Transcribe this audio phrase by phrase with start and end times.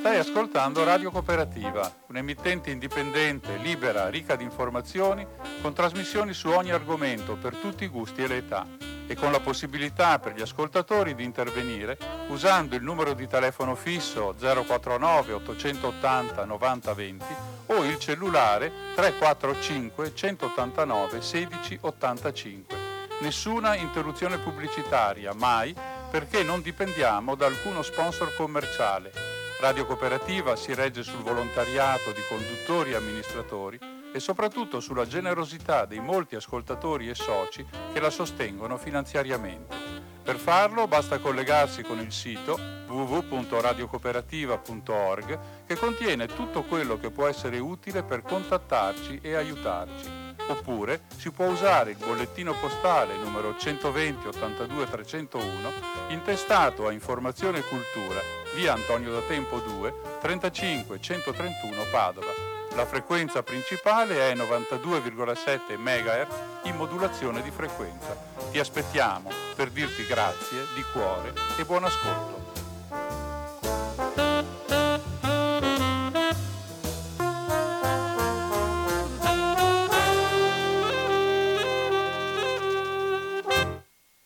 [0.00, 5.24] Stai ascoltando Radio Cooperativa, un'emittente indipendente, libera, ricca di informazioni,
[5.60, 8.66] con trasmissioni su ogni argomento per tutti i gusti e le età
[9.06, 11.96] e con la possibilità per gli ascoltatori di intervenire
[12.30, 21.22] usando il numero di telefono fisso 049 880 90 20 o il cellulare 345 189
[21.22, 22.76] 16 85.
[23.20, 25.74] Nessuna interruzione pubblicitaria, mai,
[26.10, 29.12] perché non dipendiamo da alcuno sponsor commerciale.
[29.60, 33.78] Radio Cooperativa si regge sul volontariato di conduttori e amministratori
[34.12, 40.01] e soprattutto sulla generosità dei molti ascoltatori e soci che la sostengono finanziariamente.
[40.22, 47.58] Per farlo basta collegarsi con il sito www.radiocooperativa.org che contiene tutto quello che può essere
[47.58, 50.20] utile per contattarci e aiutarci.
[50.48, 55.72] Oppure si può usare il bollettino postale numero 120 82 301
[56.08, 58.20] intestato a Informazione Cultura,
[58.54, 66.76] via Antonio da Tempo 2, 35 131 Padova la frequenza principale è 92,7 MHz in
[66.76, 68.16] modulazione di frequenza.
[68.50, 72.40] Ti aspettiamo per dirti grazie di cuore e buon ascolto.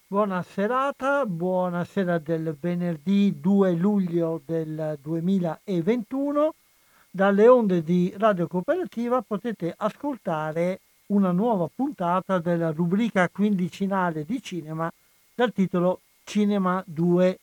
[0.07, 6.55] Buona serata, buonasera del venerdì 2 luglio del 2021
[7.17, 14.93] dalle onde di Radio Cooperativa potete ascoltare una nuova puntata della rubrica quindicinale di cinema
[15.35, 17.39] dal titolo Cinema 2.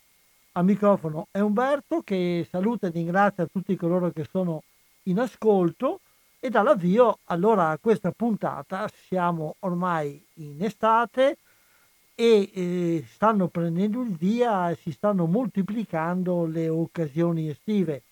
[0.51, 4.61] A microfono è Umberto che saluta e ringrazia tutti coloro che sono
[5.03, 6.01] in ascolto
[6.39, 8.87] e dà l'avvio allora a questa puntata.
[9.07, 11.37] Siamo ormai in estate
[12.13, 18.03] e eh, stanno prendendo il via e si stanno moltiplicando le occasioni estive.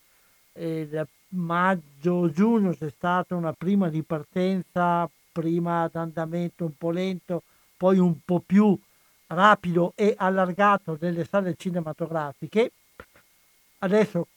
[0.54, 7.44] Eh, maggio-giugno c'è stata una prima ripartenza, prima ad andamento un po' lento,
[7.78, 8.78] poi un po' più
[9.28, 12.72] rapido e allargato delle sale cinematografiche.
[13.80, 14.28] Adesso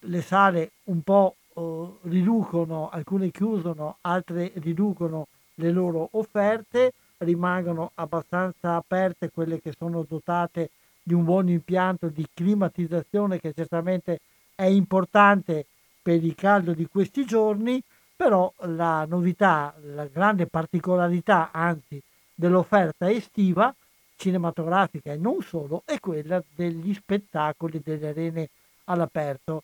[0.00, 8.76] le sale un po' uh, riducono, alcune chiudono, altre riducono le loro offerte, rimangono abbastanza
[8.76, 10.70] aperte quelle che sono dotate
[11.02, 14.20] di un buon impianto di climatizzazione che certamente
[14.54, 15.66] è importante
[16.00, 17.82] per il caldo di questi giorni,
[18.16, 22.02] però la novità, la grande particolarità anzi
[22.34, 23.74] dell'offerta estiva
[24.16, 28.48] cinematografica e non solo è quella degli spettacoli delle arene
[28.84, 29.62] all'aperto.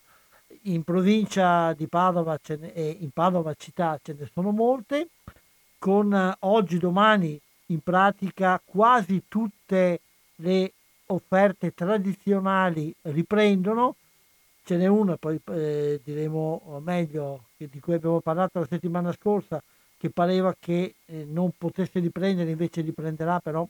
[0.63, 5.09] In provincia di Padova e in Padova città ce ne sono molte,
[5.79, 10.01] con oggi, domani in pratica quasi tutte
[10.37, 10.73] le
[11.07, 13.97] offerte tradizionali riprendono,
[14.65, 19.63] ce n'è una, poi eh, diremo meglio, di cui abbiamo parlato la settimana scorsa,
[19.99, 23.67] che pareva che eh, non potesse riprendere, invece riprenderà però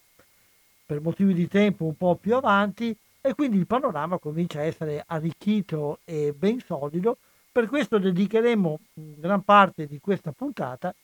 [0.86, 5.02] per motivi di tempo un po' più avanti e quindi il panorama comincia a essere
[5.06, 7.18] arricchito e ben solido.
[7.50, 10.94] Per questo dedicheremo gran parte di questa puntata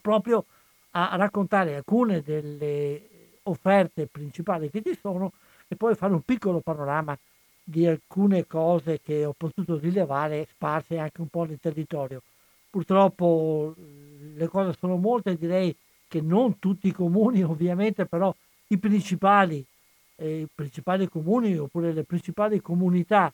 [0.00, 0.44] proprio
[0.90, 3.02] a raccontare alcune delle
[3.44, 5.32] offerte principali che ci sono
[5.68, 7.16] e poi fare un piccolo panorama
[7.64, 12.22] di alcune cose che ho potuto rilevare sparse anche un po' nel territorio.
[12.68, 13.74] Purtroppo
[14.34, 15.74] le cose sono molte, direi
[16.06, 18.34] che non tutti i comuni ovviamente, però
[18.68, 19.64] i principali,
[20.16, 23.32] eh, i principali comuni oppure le principali comunità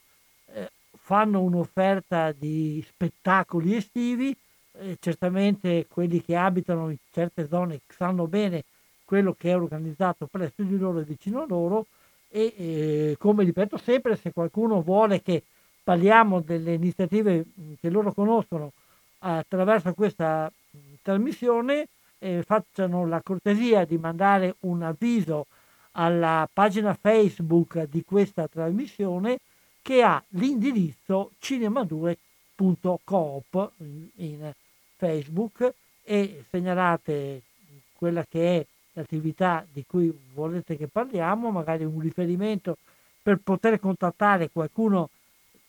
[0.52, 4.34] eh, fanno un'offerta di spettacoli estivi,
[4.72, 8.64] eh, certamente quelli che abitano in certe zone sanno bene
[9.04, 11.86] quello che è organizzato presso di loro e vicino a loro,
[12.30, 15.42] e eh, come ripeto sempre, se qualcuno vuole che
[15.82, 17.44] parliamo delle iniziative
[17.80, 18.72] che loro conoscono
[19.18, 20.50] attraverso questa
[21.02, 21.88] trasmissione,
[22.18, 25.46] eh, facciano la cortesia di mandare un avviso
[25.92, 29.38] alla pagina Facebook di questa trasmissione
[29.82, 33.70] che ha l'indirizzo cinema2.coop
[34.16, 34.52] in
[34.96, 35.72] Facebook
[36.04, 37.42] e segnalate
[37.96, 42.76] quella che è l'attività di cui volete che parliamo, magari un riferimento
[43.22, 45.10] per poter contattare qualcuno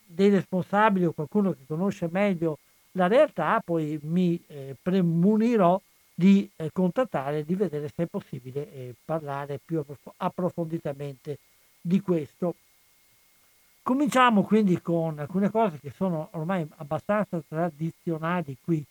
[0.06, 2.57] dei responsabili o qualcuno che conosce meglio
[2.94, 5.79] la realtà, poi mi eh, premunirò
[6.13, 11.38] di eh, contattare di vedere se è possibile eh, parlare più approf- approfonditamente
[11.79, 12.56] di questo.
[13.81, 18.83] Cominciamo quindi con alcune cose che sono ormai abbastanza tradizionali qui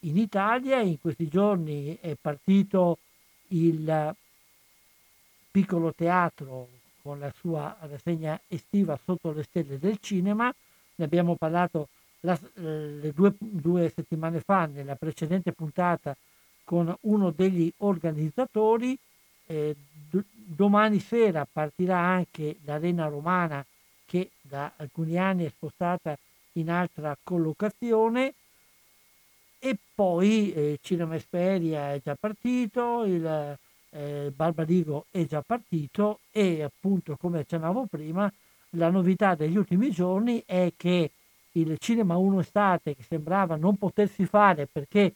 [0.00, 0.80] in Italia.
[0.80, 2.98] In questi giorni è partito
[3.52, 4.14] il
[5.50, 6.68] piccolo teatro
[7.02, 10.52] con la sua rassegna estiva sotto le stelle del cinema,
[10.94, 11.88] ne abbiamo parlato
[12.20, 16.16] la, eh, due, due settimane fa nella precedente puntata
[16.64, 18.96] con uno degli organizzatori.
[19.46, 19.74] Eh,
[20.08, 23.64] d- domani sera partirà anche l'Arena Romana
[24.06, 26.16] che da alcuni anni è spostata
[26.52, 28.34] in altra collocazione
[29.64, 33.56] e poi eh, Cinema Esperia è già partito, il
[33.90, 38.32] eh, Barbarigo è già partito e appunto come accennavo prima
[38.70, 41.12] la novità degli ultimi giorni è che
[41.52, 45.14] il Cinema 1 Estate che sembrava non potersi fare perché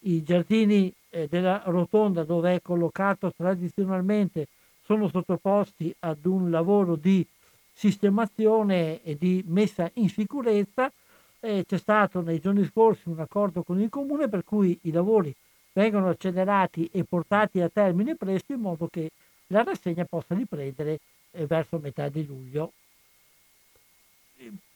[0.00, 4.48] i giardini eh, della rotonda dove è collocato tradizionalmente
[4.84, 7.26] sono sottoposti ad un lavoro di
[7.72, 10.92] sistemazione e di messa in sicurezza.
[11.40, 15.34] Eh, c'è stato nei giorni scorsi un accordo con il comune per cui i lavori
[15.72, 19.10] vengono accelerati e portati a termine presto in modo che
[19.48, 20.98] la rassegna possa riprendere
[21.32, 22.72] eh, verso metà di luglio.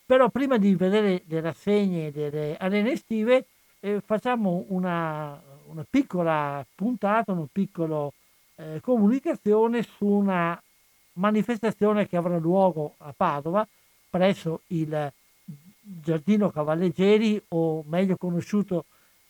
[0.05, 3.47] Però prima di vedere le rassegne delle arene estive
[3.81, 8.11] eh, facciamo una, una, piccola puntata, una piccola
[8.56, 10.61] eh, comunicazione su una
[11.15, 13.67] manifestazione che avrà luogo a Padova
[14.11, 15.13] presso il
[16.01, 18.85] Giardino Cavalleggeri o meglio conosciuto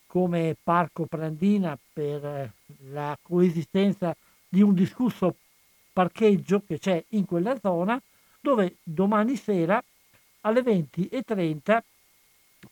[0.07, 2.53] come Parco Prandina per
[2.91, 4.15] la coesistenza
[4.49, 5.37] di un discusso
[5.93, 8.01] parcheggio che c'è in quella zona
[8.41, 9.83] dove domani sera
[10.43, 11.81] alle 20.30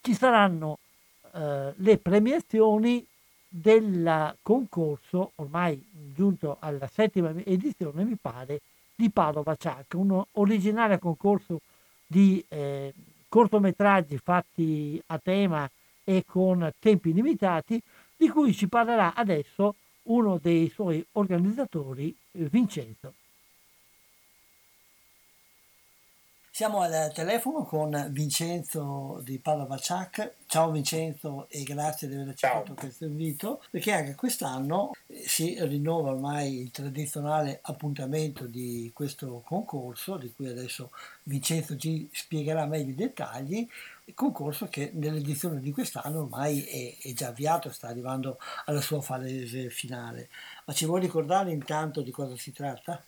[0.01, 0.79] ci saranno
[1.33, 3.07] eh, le premiazioni
[3.49, 5.83] del concorso, ormai
[6.15, 8.61] giunto alla settima edizione mi pare,
[8.95, 11.61] di Padova Ciac, un originale concorso
[12.07, 12.93] di eh,
[13.29, 15.69] cortometraggi fatti a tema
[16.05, 17.81] e con tempi limitati,
[18.17, 23.15] di cui ci parlerà adesso uno dei suoi organizzatori, Vincenzo.
[26.59, 30.39] Siamo al telefono con Vincenzo di Padova Ciac.
[30.47, 36.11] Ciao Vincenzo e grazie di aver accettato questo invito, perché anche quest'anno eh, si rinnova
[36.11, 40.91] ormai il tradizionale appuntamento di questo concorso, di cui adesso
[41.23, 43.65] Vincenzo ci spiegherà meglio i dettagli,
[44.15, 49.71] concorso che nell'edizione di quest'anno ormai è, è già avviato, sta arrivando alla sua fase
[49.71, 50.29] finale.
[50.65, 53.01] Ma ci vuoi ricordare intanto di cosa si tratta?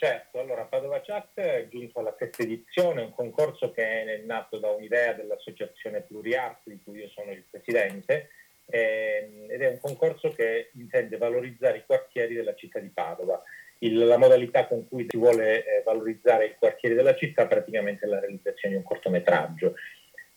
[0.00, 4.70] Certo, allora Padova Chat è giunto alla sesta edizione, un concorso che è nato da
[4.70, 8.28] un'idea dell'associazione Pluriart di cui io sono il presidente
[8.66, 13.42] ehm, ed è un concorso che intende valorizzare i quartieri della città di Padova.
[13.78, 18.06] Il, la modalità con cui si vuole eh, valorizzare i quartieri della città è praticamente
[18.06, 19.74] la realizzazione di un cortometraggio.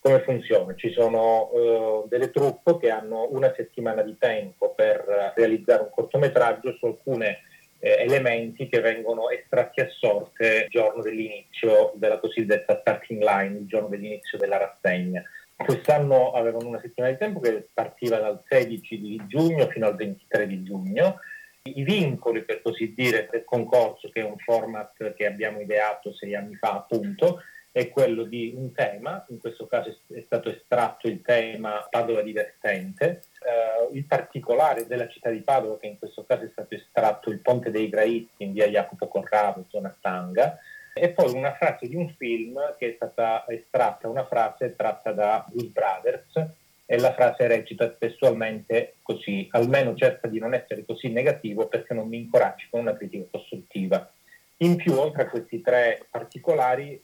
[0.00, 0.74] Come funziona?
[0.74, 6.72] Ci sono eh, delle truppe che hanno una settimana di tempo per realizzare un cortometraggio
[6.72, 7.42] su alcune
[7.84, 13.66] eh, elementi che vengono estratti a sorte il giorno dell'inizio della cosiddetta starting line, il
[13.66, 15.20] giorno dell'inizio della rassegna.
[15.56, 20.46] Quest'anno avevano una settimana di tempo che partiva dal 16 di giugno fino al 23
[20.46, 21.18] di giugno.
[21.64, 26.36] I vincoli, per così dire, del concorso, che è un format che abbiamo ideato sei
[26.36, 27.42] anni fa, appunto,
[27.72, 33.22] è quello di un tema, in questo caso è stato estratto il tema Padova divertente,
[33.44, 37.40] uh, il particolare della città di Padova, che in questo caso è stato estratto il
[37.40, 40.58] Ponte dei Graizi in via Jacopo Corrado, zona Stanga,
[40.94, 45.44] e poi una frase di un film che è stata estratta, una frase tratta da
[45.48, 46.50] Blues Brothers,
[46.84, 52.08] e la frase recita testualmente così, almeno cerca di non essere così negativo perché non
[52.08, 54.10] mi incoraggi con una critica costruttiva.
[54.58, 57.00] In più, oltre a questi tre particolari,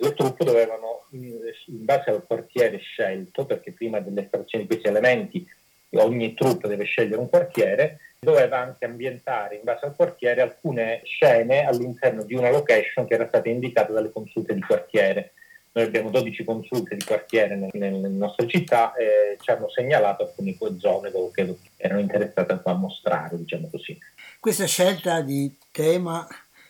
[0.00, 5.48] le truppe dovevano, in base al quartiere scelto, perché prima dell'estrazione di questi elementi
[5.90, 11.64] ogni troupe deve scegliere un quartiere, doveva anche ambientare in base al quartiere alcune scene
[11.64, 15.32] all'interno di una location che era stata indicata dalle consulte di quartiere.
[15.72, 20.56] Noi abbiamo 12 consulte di quartiere nelle, nelle nostre città e ci hanno segnalato alcune
[20.78, 23.96] zone dove erano interessate a mostrare, diciamo così.
[24.40, 26.26] Questa scelta di tema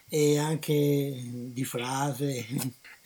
[0.08, 2.44] e anche di frase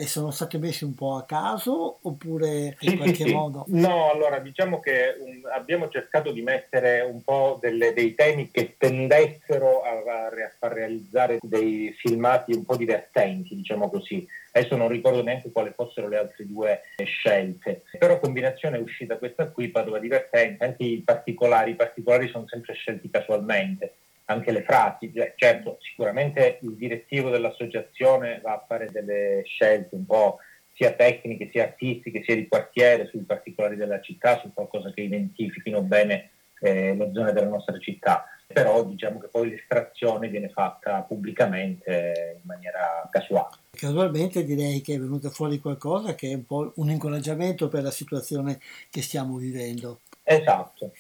[0.00, 3.66] e sono state messe un po' a caso oppure in sì, qualche sì, modo?
[3.68, 8.76] No, allora diciamo che um, abbiamo cercato di mettere un po' delle, dei temi che
[8.78, 14.26] tendessero a, a, far realizzare dei filmati un po' divertenti, diciamo così.
[14.52, 19.50] Adesso non ricordo neanche quali fossero le altre due scelte, però combinazione è uscita questa
[19.50, 23.96] qui, Padova divertente, anche i particolari, i particolari sono sempre scelti casualmente
[24.30, 25.12] anche le frasi.
[25.36, 30.38] Certo, sicuramente il direttivo dell'associazione va a fare delle scelte un po'
[30.74, 35.82] sia tecniche, sia artistiche, sia di quartiere, sui particolari della città, su qualcosa che identifichino
[35.82, 38.24] bene eh, le zone della nostra città.
[38.52, 43.56] però diciamo che poi l'estrazione viene fatta pubblicamente in maniera casuale.
[43.70, 47.92] Casualmente direi che è venuto fuori qualcosa che è un po' un incoraggiamento per la
[47.92, 48.58] situazione
[48.90, 50.00] che stiamo vivendo.
[50.24, 50.92] Esatto.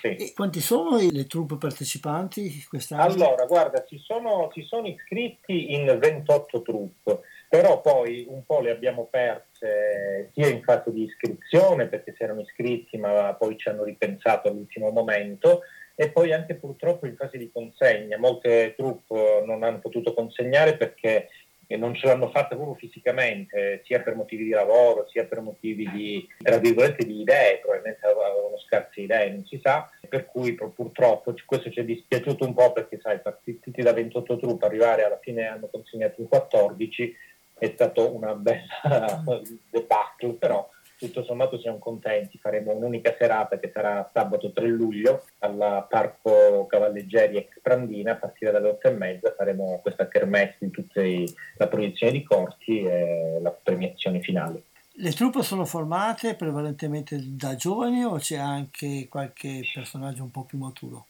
[0.00, 0.32] Sì.
[0.34, 3.02] Quanti sono le truppe partecipanti quest'anno?
[3.02, 8.70] Allora, guarda, si sono, si sono iscritti in 28 truppe, però poi un po' le
[8.70, 13.84] abbiamo perse sia in fase di iscrizione perché si erano iscritti ma poi ci hanno
[13.84, 15.62] ripensato all'ultimo momento
[15.96, 18.18] e poi anche purtroppo in fase di consegna.
[18.18, 21.28] Molte truppe non hanno potuto consegnare perché
[21.68, 26.26] non ce l'hanno fatta proprio fisicamente, sia per motivi di lavoro, sia per motivi di,
[26.36, 31.70] tra virgolette, di idee, probabilmente avevano scarse idee, non si sa, per cui purtroppo questo
[31.70, 35.68] ci è dispiaciuto un po' perché sai, partiti da 28 truppe, arrivare alla fine hanno
[35.68, 37.16] consegnato in 14,
[37.58, 39.22] è stato una bella
[39.70, 45.86] debacle, però tutto sommato siamo contenti, faremo un'unica serata che sarà sabato 3 luglio al
[45.88, 51.24] Parco Cavalleggeri ex Prandina a partire dalle 8 e mezza faremo questa kermesse di tutte
[51.56, 54.62] la proiezione di corti e la premiazione finale.
[54.96, 60.56] Le truppe sono formate prevalentemente da giovani o c'è anche qualche personaggio un po' più
[60.56, 61.06] maturo?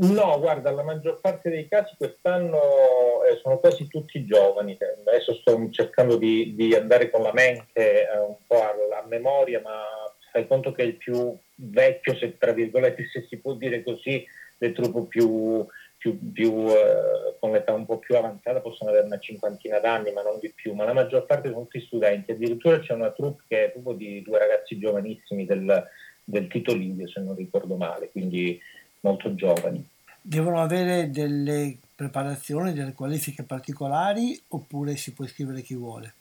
[0.00, 4.78] No, guarda, la maggior parte dei casi quest'anno eh, sono quasi tutti giovani.
[5.04, 9.60] Adesso sto cercando di, di andare con la mente eh, un po' a, a, memoria,
[9.60, 9.82] ma
[10.30, 14.24] fai conto che il più vecchio, se tra virgolette, se si può dire così,
[14.58, 19.18] le truppe più, più, più eh, con l'età un po' più avanzata possono avere una
[19.18, 20.74] cinquantina d'anni, ma non di più.
[20.74, 22.30] Ma la maggior parte sono tutti studenti.
[22.30, 25.84] Addirittura c'è una troupe che è proprio di due ragazzi giovanissimi del,
[26.22, 28.10] del Tito Livio, se non ricordo male.
[28.10, 28.60] Quindi
[29.00, 29.86] molto giovani.
[30.20, 36.14] Devono avere delle preparazioni, delle qualifiche particolari oppure si può iscrivere chi vuole?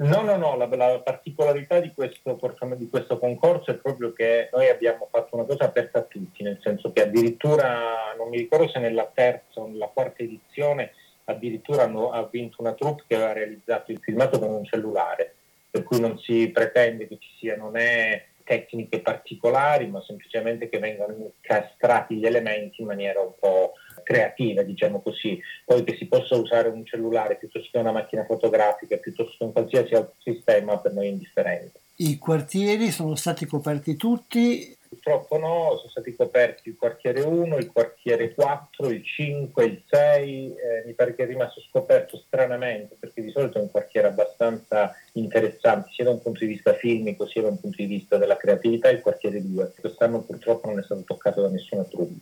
[0.00, 2.38] No, no, no, la, la particolarità di questo,
[2.76, 6.60] di questo, concorso è proprio che noi abbiamo fatto una cosa aperta a tutti, nel
[6.62, 10.92] senso che addirittura, non mi ricordo se nella terza o nella quarta edizione,
[11.24, 15.34] addirittura hanno, ha vinto una troupe che aveva realizzato il filmato con un cellulare,
[15.68, 20.78] per cui non si pretende che ci sia, non è tecniche particolari, ma semplicemente che
[20.78, 25.38] vengano incastrati gli elementi in maniera un po' creativa, diciamo così.
[25.66, 29.52] Poi che si possa usare un cellulare piuttosto che una macchina fotografica, piuttosto che un
[29.52, 31.80] qualsiasi altro sistema, per noi è indifferente.
[31.96, 37.70] I quartieri sono stati coperti tutti Purtroppo no, sono stati coperti il quartiere 1, il
[37.70, 43.20] quartiere 4, il 5, il 6, eh, mi pare che è rimasto scoperto stranamente perché
[43.20, 47.42] di solito è un quartiere abbastanza interessante sia da un punto di vista filmico sia
[47.42, 49.74] da un punto di vista della creatività, il quartiere 2.
[49.78, 52.14] Quest'anno purtroppo non è stato toccato da nessuna troupe.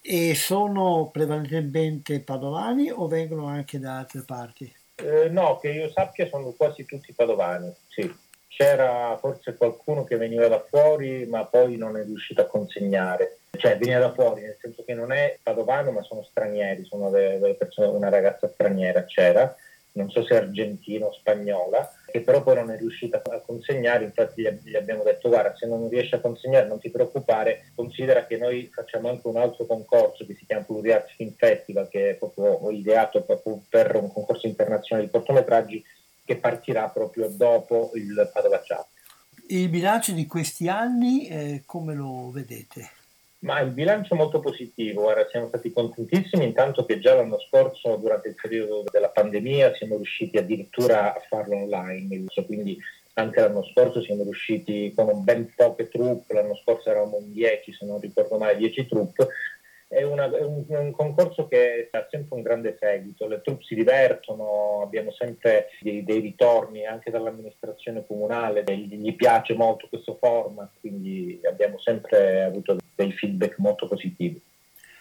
[0.00, 4.72] E sono prevalentemente padovani o vengono anche da altre parti?
[4.94, 10.48] Eh, no, che io sappia sono quasi tutti padovani, sì c'era forse qualcuno che veniva
[10.48, 13.38] da fuori ma poi non è riuscito a consegnare.
[13.56, 17.38] Cioè veniva da fuori, nel senso che non è padovano ma sono stranieri, sono delle,
[17.38, 19.54] delle persone, una ragazza straniera c'era,
[19.92, 24.42] non so se argentina o spagnola, che però poi non è riuscita a consegnare, infatti
[24.64, 28.68] gli abbiamo detto guarda se non riesci a consegnare non ti preoccupare, considera che noi
[28.72, 33.22] facciamo anche un altro concorso che si chiama Pluriarts Film Festival che è proprio ideato
[33.22, 35.84] proprio per un concorso internazionale di cortometraggi
[36.30, 38.86] che partirà proprio dopo il Padova Chat.
[39.48, 42.88] Il bilancio di questi anni eh, come lo vedete?
[43.40, 47.96] Ma il bilancio è molto positivo, Ora, siamo stati contentissimi intanto che già l'anno scorso,
[47.96, 52.78] durante il periodo della pandemia, siamo riusciti addirittura a farlo online, quindi
[53.14, 57.86] anche l'anno scorso siamo riusciti con ben poche truppe, l'anno scorso eravamo in 10, se
[57.86, 59.26] non ricordo male 10 truppe,
[59.92, 63.74] è, una, è un, un, concorso che ha sempre un grande seguito, le truppe si
[63.74, 70.70] divertono, abbiamo sempre dei, dei ritorni anche dall'amministrazione comunale, gli, gli piace molto questo format,
[70.78, 74.40] quindi abbiamo sempre avuto dei feedback molto positivi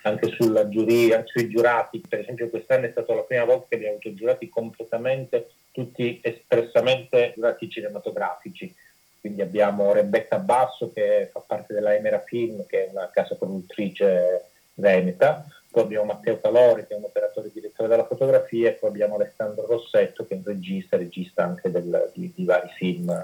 [0.02, 2.02] anche sulla giuria, sui giurati.
[2.08, 7.34] Per esempio quest'anno è stata la prima volta che abbiamo avuto giurati completamente, tutti espressamente
[7.36, 8.74] giurati cinematografici.
[9.20, 14.46] Quindi abbiamo Rebecca Basso che fa parte della Emera Film, che è una casa produttrice
[14.80, 19.16] veneta, poi abbiamo Matteo Calori che è un operatore direttore della fotografia e poi abbiamo
[19.16, 23.24] Alessandro Rossetto che è un regista, regista anche del, di, di, vari film,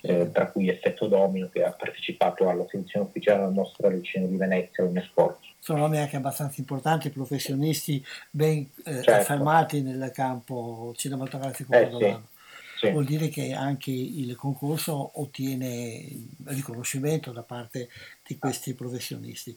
[0.00, 4.36] eh, tra cui Effetto Domino che ha partecipato alla selezione ufficiale alla nostra lezione di
[4.36, 5.40] Venezia l'anno scorso.
[5.58, 9.10] Sono nomi anche abbastanza importanti, professionisti ben eh, certo.
[9.12, 12.32] affermati nel campo cinematografico eh, sì.
[12.76, 12.90] Sì.
[12.90, 16.06] Vuol dire che anche il concorso ottiene
[16.44, 17.88] riconoscimento da parte
[18.26, 19.56] di questi professionisti.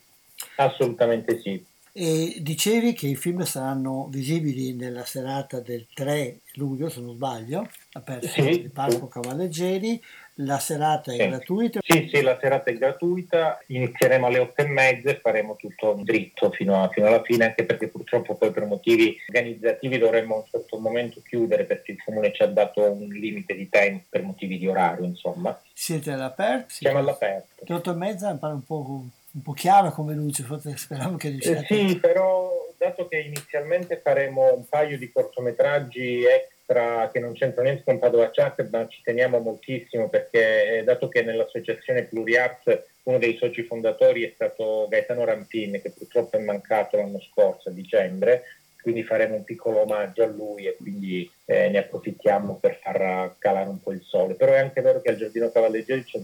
[0.58, 1.64] Assolutamente sì.
[2.00, 7.68] E dicevi che i film saranno visibili nella serata del 3 luglio, se non sbaglio,
[7.94, 9.08] aperto sì, il Parco.
[9.08, 10.00] Cavalleggeri.
[10.42, 11.28] La serata è sì.
[11.28, 11.80] gratuita?
[11.84, 16.52] Sì, sì, la serata è gratuita, inizieremo alle otto e mezza e faremo tutto dritto
[16.52, 20.44] fino, a, fino alla fine, anche perché purtroppo poi per motivi organizzativi dovremmo a un
[20.52, 24.60] certo momento chiudere perché il comune ci ha dato un limite di tempo per motivi
[24.60, 25.60] di orario, insomma.
[25.74, 26.68] Siete all'aperto?
[26.70, 27.64] Siamo all'aperto.
[27.66, 31.16] Le otto e mezza mi pare un po', un po chiaro come luce, forse speriamo
[31.16, 31.60] che riusciate.
[31.60, 37.62] Eh sì, però dato che inizialmente faremo un paio di cortometraggi extra che non c'entra
[37.62, 43.20] niente con Padova Chat, ma ci teniamo moltissimo perché eh, dato che nell'associazione Pluriarts uno
[43.20, 48.44] dei soci fondatori è stato Gaetano Rampin, che purtroppo è mancato l'anno scorso, a dicembre,
[48.82, 53.70] quindi faremo un piccolo omaggio a lui e quindi eh, ne approfittiamo per far calare
[53.70, 54.34] un po' il sole.
[54.34, 56.20] Però è anche vero che al Giardino Cavalleggeri c'è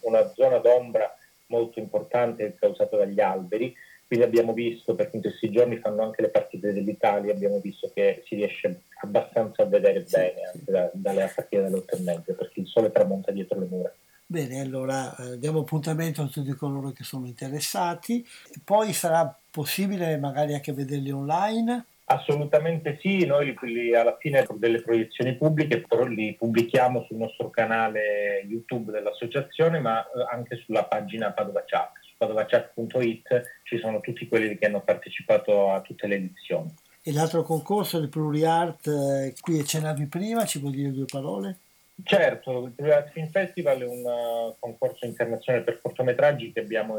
[0.00, 3.74] una zona d'ombra molto importante causata dagli alberi
[4.06, 8.22] quindi abbiamo visto, perché in questi giorni fanno anche le partite dell'Italia, abbiamo visto che
[8.24, 10.58] si riesce abbastanza a vedere sì, bene sì.
[10.58, 13.92] anche da, dalle partite delle otto e mezza, perché il sole tramonta dietro le mura.
[14.24, 18.24] Bene, allora eh, diamo appuntamento a tutti coloro che sono interessati.
[18.62, 21.84] Poi sarà possibile magari anche vederli online?
[22.08, 28.44] Assolutamente sì, noi li, alla fine delle proiezioni pubbliche però li pubblichiamo sul nostro canale
[28.46, 34.66] YouTube dell'associazione ma eh, anche sulla pagina Padova Chat padovachat.it ci sono tutti quelli che
[34.66, 36.72] hanno partecipato a tutte le edizioni.
[37.02, 41.58] E l'altro concorso del PluriArt, eh, qui accennavi prima, ci vuoi dire due parole?
[42.02, 46.98] Certo, il PluriArt Film Festival è un uh, concorso internazionale per cortometraggi che abbiamo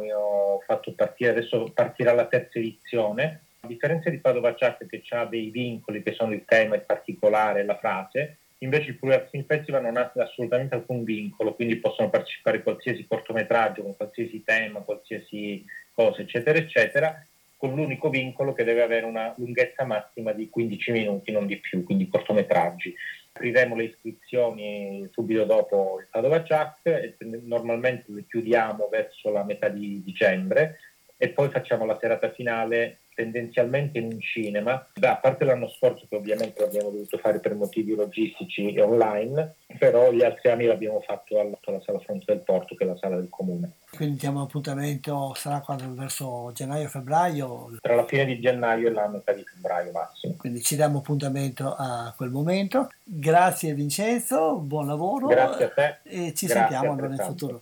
[0.66, 3.47] fatto partire, adesso partirà la terza edizione.
[3.62, 7.66] A differenza di Padova Chat che ha dei vincoli che sono il tema, il particolare,
[7.66, 12.58] la frase, Invece il Pure Film Festival non ha assolutamente alcun vincolo, quindi possono partecipare
[12.58, 17.24] a qualsiasi cortometraggio, con qualsiasi tema, qualsiasi cosa, eccetera, eccetera,
[17.56, 21.84] con l'unico vincolo che deve avere una lunghezza massima di 15 minuti, non di più,
[21.84, 22.96] quindi cortometraggi.
[23.34, 29.70] Apriremo le iscrizioni subito dopo il Padova Chuck e normalmente le chiudiamo verso la metà
[29.70, 30.80] di dicembre
[31.16, 36.06] e poi facciamo la serata finale tendenzialmente in un cinema, Beh, a parte l'anno scorso
[36.08, 41.02] che ovviamente l'abbiamo dovuto fare per motivi logistici e online, però gli altri anni l'abbiamo
[41.02, 43.72] fatto alla sala Fronte del Porto, che è la sala del comune.
[43.89, 47.80] Quindi diamo appuntamento, sarà quando verso gennaio-febbraio?
[47.82, 50.36] Tra la fine di gennaio e la metà di febbraio massimo.
[50.38, 52.89] Quindi ci diamo appuntamento a quel momento.
[53.04, 55.26] Grazie Vincenzo, buon lavoro.
[55.26, 55.98] Grazie a te.
[56.04, 57.62] E ci Grazie sentiamo allora in futuro.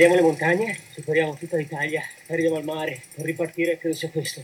[0.00, 4.42] Scaliamo le montagne, superiamo tutta l'Italia, arriviamo al mare, per ripartire credo sia questo.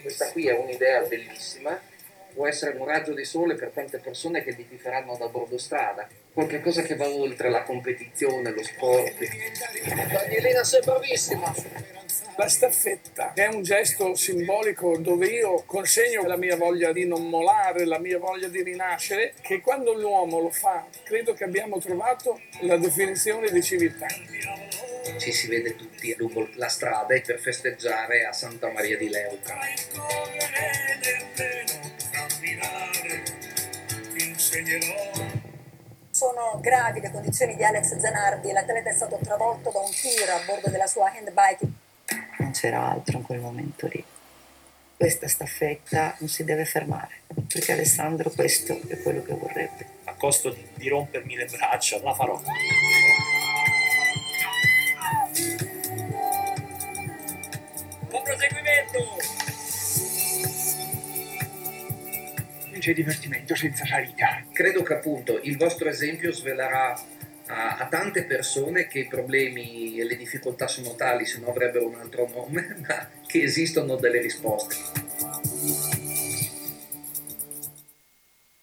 [0.00, 1.80] Questa qui è un'idea bellissima,
[2.34, 6.06] può essere un raggio di sole per tante persone che vi faranno da bordo strada,
[6.32, 9.16] qualcosa che va oltre la competizione, lo sport.
[10.12, 11.52] Danielina sei bravissima!
[12.38, 17.84] La staffetta è un gesto simbolico dove io consegno la mia voglia di non molare,
[17.84, 22.76] la mia voglia di rinascere, che quando l'uomo lo fa, credo che abbiamo trovato la
[22.76, 24.06] definizione di civiltà.
[25.18, 29.58] Ci si vede tutti lungo la strada per festeggiare a Santa Maria di Leuca.
[36.10, 40.40] Sono gravi le condizioni di Alex Zanardi, l'atleta è stato travolto da un tir a
[40.46, 41.77] bordo della sua handbike
[42.48, 44.02] non c'era altro in quel momento lì.
[44.96, 49.86] Questa staffetta non si deve fermare, perché Alessandro questo è quello che vorrebbe.
[50.04, 52.40] A costo di, rompermi le braccia, la farò.
[58.08, 58.98] Buon proseguimento!
[62.70, 64.42] Non c'è divertimento senza salita.
[64.52, 66.98] Credo che appunto il vostro esempio svelerà
[67.48, 71.86] a, a, tante persone che i problemi e le difficoltà sono tali, se no avrebbero
[71.86, 74.76] un altro nome, ma che esistono delle risposte.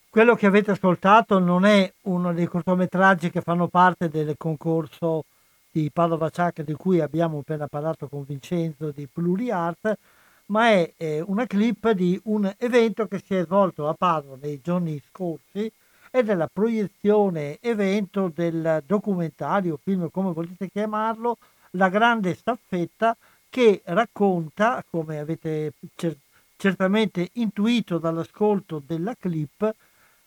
[0.09, 5.25] Quello che avete ascoltato non è uno dei cortometraggi che fanno parte del concorso
[5.69, 9.97] di Padova Ciacca di cui abbiamo appena parlato con Vincenzo di Pluriart,
[10.45, 14.61] ma è eh, una clip di un evento che si è svolto a Padova nei
[14.63, 15.69] giorni scorsi,
[16.15, 21.37] e della proiezione evento del documentario, film come volete chiamarlo,
[21.71, 23.17] La grande staffetta
[23.49, 26.17] che racconta, come avete cer-
[26.55, 29.75] certamente intuito dall'ascolto della clip,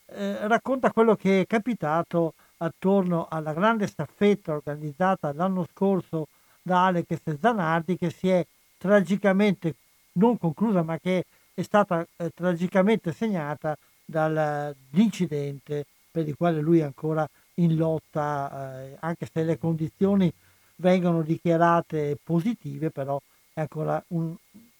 [0.04, 6.28] eh, racconta quello che è capitato attorno alla grande staffetta organizzata l'anno scorso
[6.60, 8.44] da Alex Zanardi che si è
[8.76, 9.74] tragicamente
[10.18, 11.24] non conclusa ma che
[11.54, 13.74] è stata eh, tragicamente segnata
[14.08, 20.32] dall'incidente per il quale lui è ancora in lotta, eh, anche se le condizioni
[20.76, 23.20] vengono dichiarate positive, però
[23.52, 24.34] è ancora un,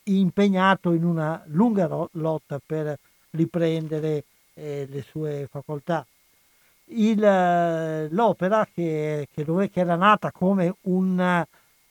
[0.04, 2.98] impegnato in una lunga lotta per
[3.30, 6.06] riprendere eh, le sue facoltà.
[6.90, 7.20] Il,
[8.10, 11.44] l'opera che, che, dove, che, era nata come un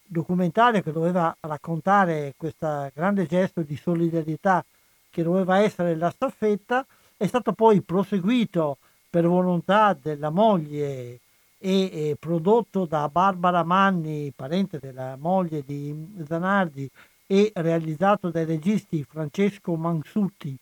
[0.04, 4.66] documentario che doveva raccontare questo grande gesto di solidarietà
[5.10, 6.86] che doveva essere la staffetta,
[7.18, 8.78] è stato poi proseguito
[9.10, 11.20] per volontà della moglie
[11.58, 16.90] e, prodotto da Barbara Manni, parente della moglie di Zanardi,
[17.26, 20.56] e realizzato dai registi Francesco Mansutti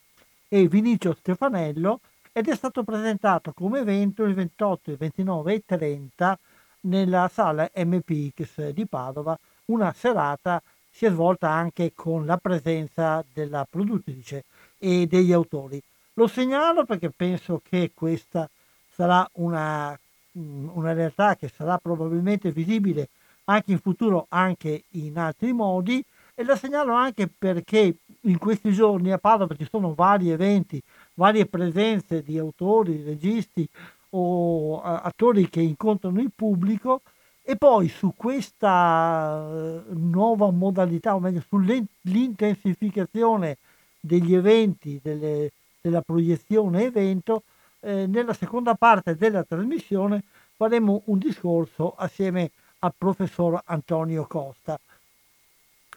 [0.47, 1.99] e Vinicio Stefanello
[2.31, 6.39] ed è stato presentato come evento il 28, il 29 e 30
[6.81, 9.37] nella sala MPX di Padova.
[9.65, 14.45] Una serata si è svolta anche con la presenza della produttrice
[14.79, 15.81] e degli autori.
[16.17, 18.49] Lo segnalo perché penso che questa
[18.89, 19.99] sarà una,
[20.37, 23.09] mm, una realtà che sarà probabilmente visibile
[23.45, 26.01] anche in futuro, anche in altri modi,
[26.33, 30.81] e la segnalo anche perché in questi giorni a Padova ci sono vari eventi,
[31.15, 33.67] varie presenze di autori, registi
[34.11, 37.01] o attori che incontrano il pubblico
[37.41, 43.57] e poi su questa eh, nuova modalità, o meglio sull'intensificazione
[43.99, 45.51] degli eventi, delle,
[45.85, 47.43] della proiezione evento,
[47.81, 50.23] eh, nella seconda parte della trasmissione
[50.55, 54.79] faremo un discorso assieme al professor Antonio Costa.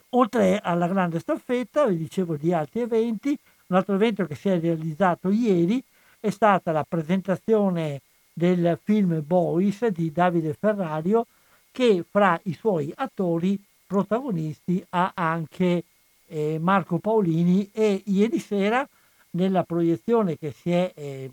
[0.09, 3.35] Oltre alla grande staffetta, vi dicevo di altri eventi,
[3.67, 5.83] un altro evento che si è realizzato ieri
[6.19, 11.25] è stata la presentazione del film Boys di Davide Ferrario
[11.71, 15.83] che fra i suoi attori protagonisti ha anche
[16.27, 18.87] eh, Marco Paolini e ieri sera
[19.31, 21.29] nella proiezione che si è eh,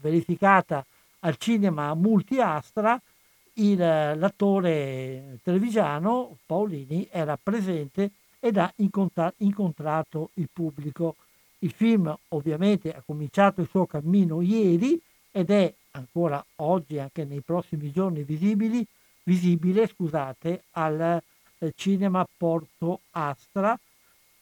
[0.00, 0.84] verificata
[1.20, 3.00] al cinema Multiastra,
[3.54, 11.16] il, l'attore trevigiano Paolini era presente ed ha incontra- incontrato il pubblico.
[11.58, 15.00] Il film ovviamente ha cominciato il suo cammino ieri
[15.30, 18.84] ed è ancora oggi, anche nei prossimi giorni, visibili,
[19.22, 21.22] visibile scusate, al
[21.58, 23.78] eh, cinema Porto Astra.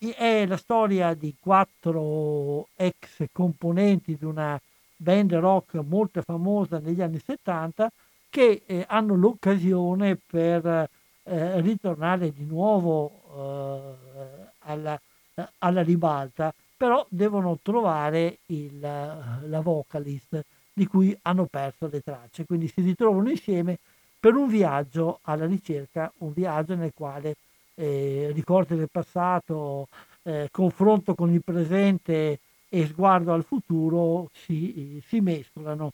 [0.02, 4.58] È la storia di quattro ex componenti di una
[4.96, 7.92] band rock molto famosa negli anni 70
[8.30, 14.98] che eh, hanno l'occasione per eh, ritornare di nuovo eh, alla,
[15.58, 22.68] alla, ribalta, però devono trovare il, la vocalist di cui hanno perso le tracce, quindi
[22.68, 23.76] si ritrovano insieme
[24.18, 27.36] per un viaggio alla ricerca, un viaggio nel quale
[27.74, 29.88] eh, ricordi del passato,
[30.22, 35.92] eh, confronto con il presente e sguardo al futuro si, si mescolano.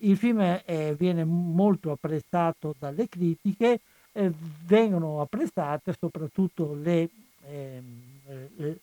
[0.00, 3.80] Il film è, viene molto apprezzato dalle critiche,
[4.12, 4.32] eh,
[4.64, 7.08] vengono apprezzate soprattutto le,
[7.46, 8.02] ehm,
[8.56, 8.78] le,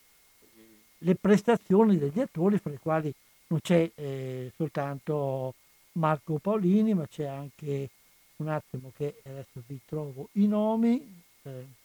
[0.98, 3.12] le, prestazioni degli attori, fra i quali
[3.48, 5.54] non c'è eh, soltanto
[5.92, 7.90] Marco Paolini, ma c'è anche
[8.36, 11.22] un attimo che adesso vi trovo i nomi.
[11.42, 11.78] Eh,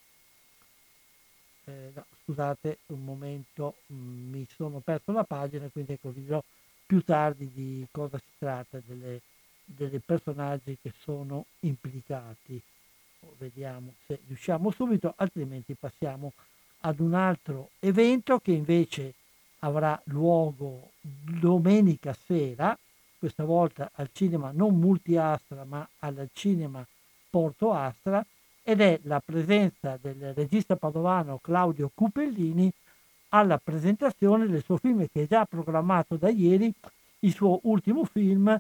[1.66, 6.44] eh, no, scusate un momento, mm, mi sono perso la pagina, quindi ecco, vi dirò
[6.86, 9.22] più tardi di cosa si tratta, delle,
[9.64, 12.62] delle personaggi che sono implicati.
[13.38, 16.34] Vediamo se riusciamo subito, altrimenti passiamo
[16.82, 19.14] ad un altro evento che invece
[19.60, 22.78] avrà luogo domenica sera,
[23.18, 26.86] questa volta al cinema non Multiastra ma al cinema
[27.28, 28.24] Porto Astra,
[28.68, 32.72] ed è la presenza del regista padovano Claudio Cupellini
[33.30, 36.74] alla presentazione del suo film che è già programmato da ieri,
[37.20, 38.60] il suo ultimo film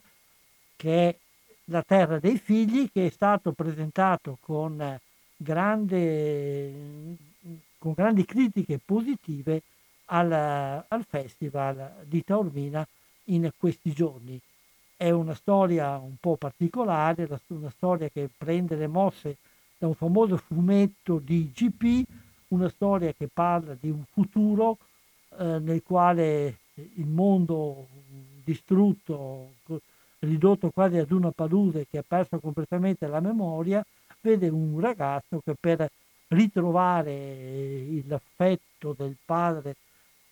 [0.75, 1.15] che è
[1.69, 4.99] La terra dei figli, che è stato presentato con,
[5.35, 6.71] grande,
[7.79, 9.63] con grandi critiche positive
[10.05, 10.31] al,
[10.87, 12.87] al Festival di Taormina
[13.25, 14.39] in questi giorni.
[14.95, 19.37] È una storia un po' particolare, una storia che prende le mosse
[19.77, 22.07] da un famoso fumetto di GP,
[22.49, 24.77] una storia che parla di un futuro
[25.37, 27.87] eh, nel quale il mondo
[28.43, 29.53] distrutto,
[30.19, 33.85] ridotto quasi ad una palude che ha perso completamente la memoria,
[34.21, 35.89] vede un ragazzo che per
[36.27, 39.75] ritrovare l'affetto del padre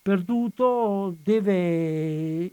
[0.02, 2.50] perduto deve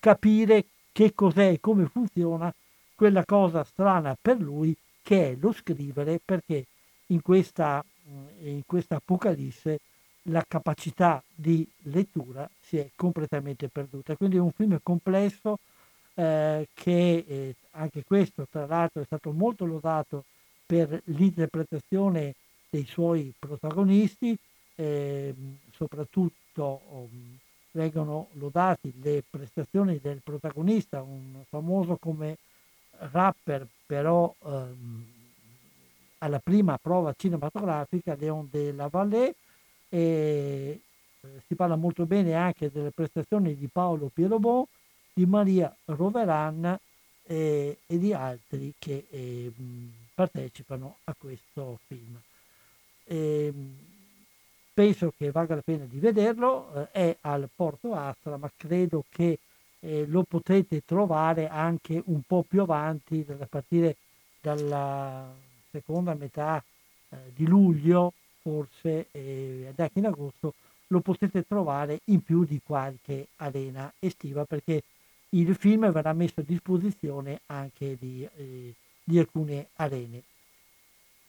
[0.00, 2.52] capire che cos'è e come funziona
[2.94, 4.76] quella cosa strana per lui
[5.10, 6.66] che è lo scrivere perché
[7.06, 7.84] in questa,
[8.42, 9.80] in questa apocalisse
[10.24, 14.14] la capacità di lettura si è completamente perduta.
[14.14, 15.58] Quindi è un film complesso
[16.14, 20.26] eh, che eh, anche questo tra l'altro è stato molto lodato
[20.64, 22.36] per l'interpretazione
[22.70, 24.38] dei suoi protagonisti,
[24.76, 25.34] eh,
[25.72, 27.36] soprattutto um,
[27.72, 32.36] vengono lodati le prestazioni del protagonista, un famoso come
[33.10, 35.04] rapper però um,
[36.18, 39.34] alla prima prova cinematografica, Leon de la Vallée,
[39.88, 40.80] e
[41.20, 44.64] eh, si parla molto bene anche delle prestazioni di Paolo Pierobon,
[45.12, 46.78] di Maria Roveran
[47.24, 49.52] eh, e di altri che eh,
[50.14, 52.16] partecipano a questo film.
[53.02, 53.52] E,
[54.72, 59.40] penso che valga la pena di vederlo, eh, è al Porto Astra, ma credo che
[59.80, 63.96] eh, lo potete trovare anche un po' più avanti, a partire
[64.40, 65.32] dalla
[65.70, 66.62] seconda metà
[67.08, 70.54] eh, di luglio, forse eh, anche in agosto,
[70.88, 74.82] lo potete trovare in più di qualche arena estiva perché
[75.30, 80.22] il film verrà messo a disposizione anche di, eh, di alcune arene.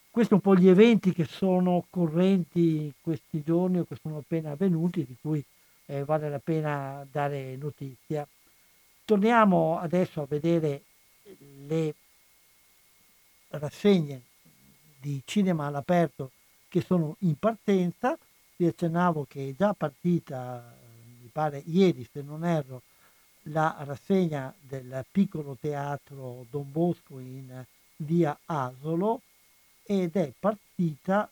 [0.10, 4.52] Questi sono un po' gli eventi che sono correnti questi giorni o che sono appena
[4.52, 5.44] avvenuti, di cui
[5.86, 8.28] eh, vale la pena dare notizia.
[9.12, 10.84] Torniamo adesso a vedere
[11.68, 11.94] le
[13.50, 14.22] rassegne
[15.02, 16.32] di cinema all'aperto
[16.70, 18.18] che sono in partenza.
[18.56, 20.64] Vi accennavo che è già partita,
[21.22, 22.84] mi pare ieri se non erro,
[23.48, 27.66] la rassegna del piccolo teatro Don Bosco in
[27.98, 29.24] via Asolo
[29.84, 31.30] ed è partita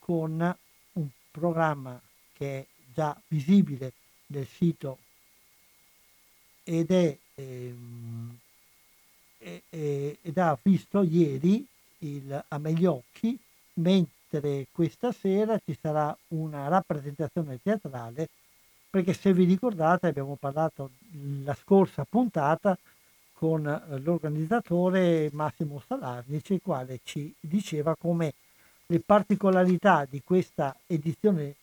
[0.00, 0.56] con
[0.92, 1.98] un programma
[2.34, 3.94] che è già visibile
[4.26, 4.98] nel sito
[6.68, 8.38] ed è ehm,
[9.68, 11.64] ed ha visto ieri
[11.98, 13.38] il, a occhi
[13.74, 18.28] mentre questa sera ci sarà una rappresentazione teatrale
[18.90, 20.90] perché se vi ricordate abbiamo parlato
[21.44, 22.76] la scorsa puntata
[23.34, 28.32] con eh, l'organizzatore Massimo Salarnici, il quale ci diceva come
[28.86, 31.54] le particolarità di questa edizione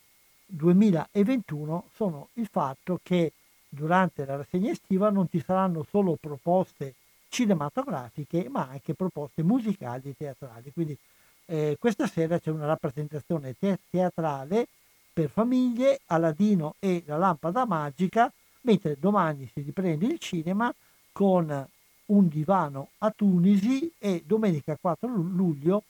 [0.45, 3.31] 2021 sono il fatto che
[3.73, 6.93] durante la rassegna estiva non ci saranno solo proposte
[7.29, 10.71] cinematografiche ma anche proposte musicali e teatrali.
[10.71, 10.97] Quindi
[11.45, 14.67] eh, questa sera c'è una rappresentazione te- teatrale
[15.11, 18.31] per famiglie, Aladino e la lampada magica,
[18.61, 20.73] mentre domani si riprende il cinema
[21.11, 21.67] con
[22.05, 25.83] un divano a Tunisi e domenica 4 luglio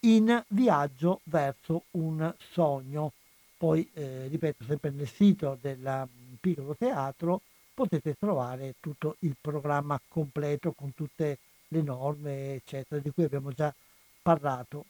[0.00, 3.12] in viaggio verso un sogno.
[3.56, 6.08] Poi, eh, ripeto, sempre nel sito del
[6.40, 7.40] piccolo teatro
[7.74, 13.72] potete trovare tutto il programma completo con tutte le norme, eccetera, di cui abbiamo già
[14.20, 14.84] parlato.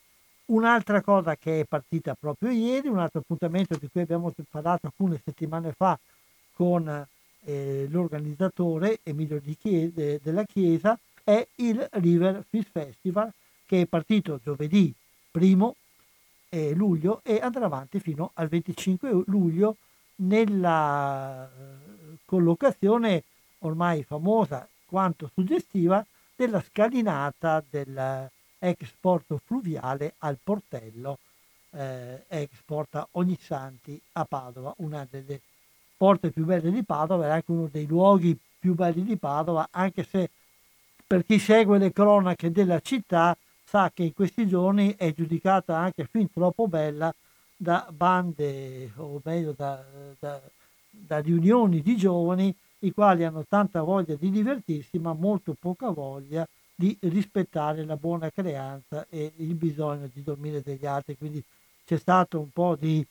[0.46, 5.20] Un'altra cosa che è partita proprio ieri, un altro appuntamento di cui abbiamo parlato alcune
[5.22, 5.98] settimane fa
[6.54, 7.06] con
[7.44, 13.30] eh, l'organizzatore Emilio di Chiesa, della Chiesa, è il River Fish Festival
[13.66, 14.94] che è partito giovedì
[15.30, 15.76] primo
[16.48, 19.76] eh, luglio e andrà avanti fino al 25 luglio
[20.18, 23.22] nella eh, collocazione
[23.60, 26.04] ormai famosa quanto suggestiva
[26.34, 31.18] della scalinata del ex porto fluviale al portello
[31.70, 35.40] eh, porta Ognissanti a Padova, una delle
[35.96, 40.04] porte più belle di Padova e anche uno dei luoghi più belli di Padova, anche
[40.04, 40.30] se
[41.06, 46.06] per chi segue le cronache della città sa che in questi giorni è giudicata anche
[46.10, 47.12] fin troppo bella
[47.60, 49.84] da bande, o meglio da,
[50.20, 50.40] da,
[50.88, 56.46] da riunioni di giovani i quali hanno tanta voglia di divertirsi ma molto poca voglia
[56.72, 61.16] di rispettare la buona creanza e il bisogno di dormire degli altri.
[61.18, 61.42] Quindi
[61.84, 63.04] c'è stato un po' di,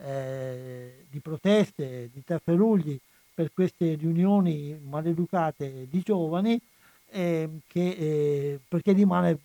[0.00, 2.98] eh, di proteste, di tafferugli
[3.32, 6.60] per queste riunioni maleducate di giovani
[7.10, 9.38] eh, che, eh, perché rimane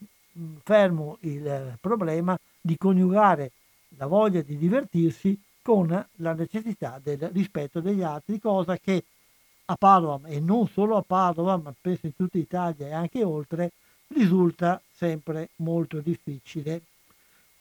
[0.63, 3.51] fermo il problema di coniugare
[3.97, 9.03] la voglia di divertirsi con la necessità del rispetto degli altri, cosa che
[9.65, 13.71] a Padova e non solo a Padova, ma penso in tutta Italia e anche oltre,
[14.07, 16.81] risulta sempre molto difficile.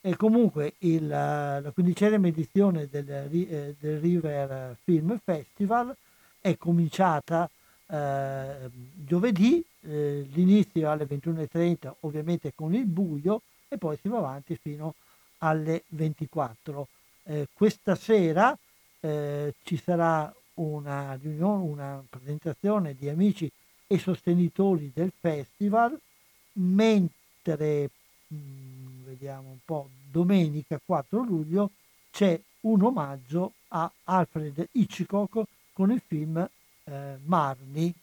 [0.00, 5.94] E comunque il, la quindicesima edizione del, eh, del, River Film Festival
[6.40, 7.50] è cominciata
[7.88, 14.56] eh, giovedì, eh, l'inizio alle 21.30 ovviamente con il buio e poi si va avanti
[14.56, 14.94] fino
[15.38, 16.88] alle 24.
[17.24, 18.56] Eh, questa sera
[19.00, 23.50] eh, ci sarà una riunione, una presentazione di amici
[23.86, 25.98] e sostenitori del festival,
[26.54, 27.90] mentre
[28.26, 31.70] mh, mm, vediamo un po', domenica 4 luglio
[32.10, 36.48] c'è un omaggio a Alfred Hitchcock con il film
[36.84, 37.94] eh, Marni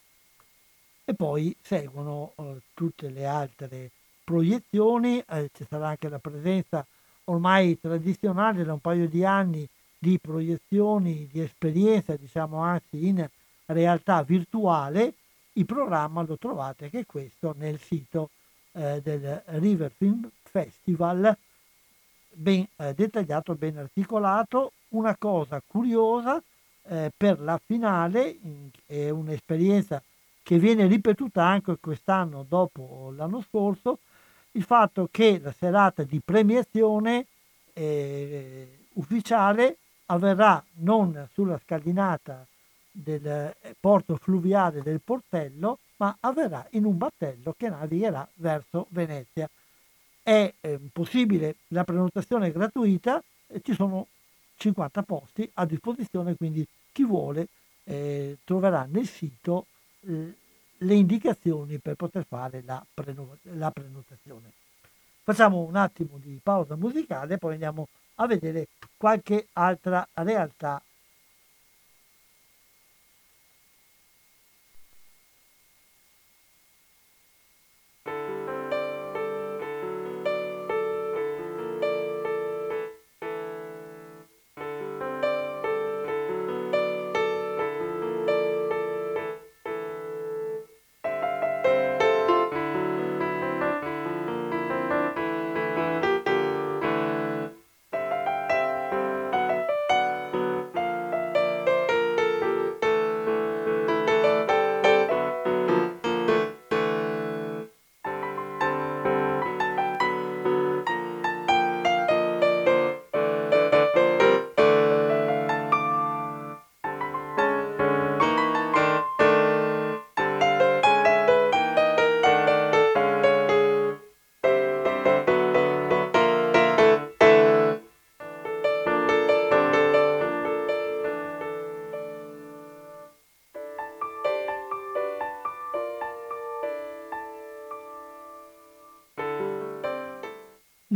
[1.03, 3.91] e poi seguono eh, tutte le altre
[4.23, 6.85] proiezioni, eh, ci sarà anche la presenza
[7.25, 13.27] ormai tradizionale da un paio di anni di proiezioni, di esperienza, diciamo anzi in
[13.65, 15.13] realtà virtuale,
[15.53, 18.29] il programma lo trovate anche questo nel sito
[18.73, 21.35] eh, del River Film Festival,
[22.31, 24.71] ben eh, dettagliato, ben articolato.
[24.89, 26.41] Una cosa curiosa
[26.83, 28.37] eh, per la finale,
[28.85, 30.01] è un'esperienza
[30.43, 33.99] che viene ripetuta anche quest'anno dopo l'anno scorso,
[34.55, 37.25] il fatto che la serata di premiazione
[37.73, 42.45] eh, ufficiale avverrà non sulla scalinata
[42.91, 49.49] del eh, porto fluviale del Portello, ma avverrà in un battello che navigherà verso Venezia.
[50.21, 54.07] È eh, possibile, la prenotazione gratuita, e ci sono
[54.57, 57.47] 50 posti a disposizione, quindi chi vuole
[57.83, 59.65] eh, troverà nel sito
[60.07, 60.33] eh,
[60.79, 64.51] le indicazioni per poter fare la, preno- la prenotazione.
[65.23, 70.81] Facciamo un attimo di pausa musicale, poi andiamo a vedere qualche altra realtà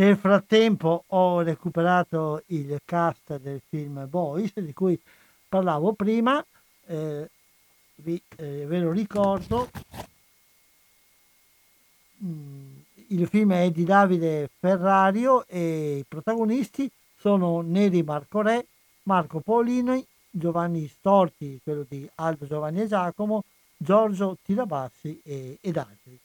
[0.09, 4.99] Nel frattempo ho recuperato il cast del film Boys, di cui
[5.47, 6.43] parlavo prima,
[6.87, 7.29] eh,
[7.97, 9.69] vi, eh, ve lo ricordo.
[12.23, 12.77] Mm,
[13.09, 18.65] il film è di Davide Ferrario e i protagonisti sono Neri Marco Re,
[19.03, 23.43] Marco Paolini, Giovanni Storti, quello di Aldo Giovanni e Giacomo,
[23.77, 26.19] Giorgio Tirabassi e, ed altri.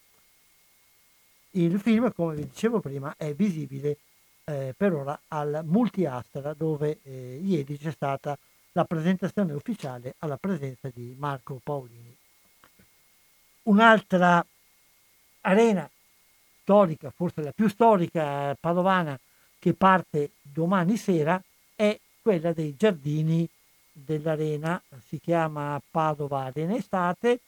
[1.56, 3.98] Il film, come vi dicevo prima, è visibile
[4.44, 8.36] eh, per ora al Multiastra, dove eh, ieri c'è stata
[8.72, 12.12] la presentazione ufficiale alla presenza di Marco Paolini.
[13.64, 14.44] Un'altra
[15.42, 15.88] arena
[16.62, 19.16] storica, forse la più storica padovana,
[19.60, 21.40] che parte domani sera
[21.76, 23.48] è quella dei giardini
[23.92, 27.38] dell'arena, si chiama Padova Arena Estate,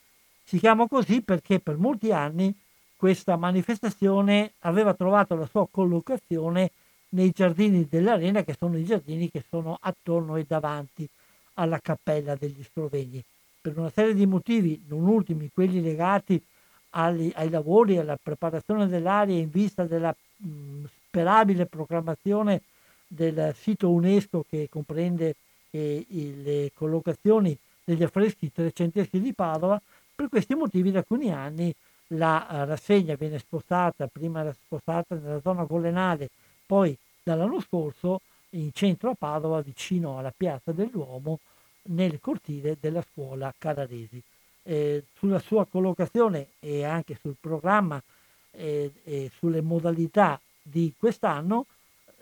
[0.45, 2.57] si chiama così perché per molti anni
[2.97, 6.71] questa manifestazione aveva trovato la sua collocazione
[7.11, 11.09] nei giardini dell'arena, che sono i giardini che sono attorno e davanti
[11.55, 13.23] alla cappella degli Sloveni.
[13.61, 16.41] Per una serie di motivi, non ultimi quelli legati
[16.91, 22.63] ai, ai lavori, alla preparazione dell'area in vista della mh, sperabile proclamazione
[23.07, 25.37] del sito UNESCO che comprende
[25.71, 29.81] eh, le collocazioni degli affreschi trecenteschi di Padova,
[30.15, 31.75] per questi motivi da alcuni anni
[32.09, 36.31] la eh, rassegna viene spostata, prima era spostata nella zona collenale,
[36.65, 41.41] poi dall'anno scorso in centro a Padova, vicino alla piazza del Duomo,
[41.89, 44.23] nel cortile della scuola Cararesi.
[44.63, 48.03] Eh, sulla sua collocazione e anche sul programma
[48.51, 51.67] eh, e sulle modalità di quest'anno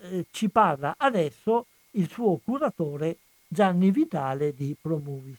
[0.00, 3.16] eh, ci parla adesso il suo curatore
[3.48, 5.38] Gianni Vitale di Promovis.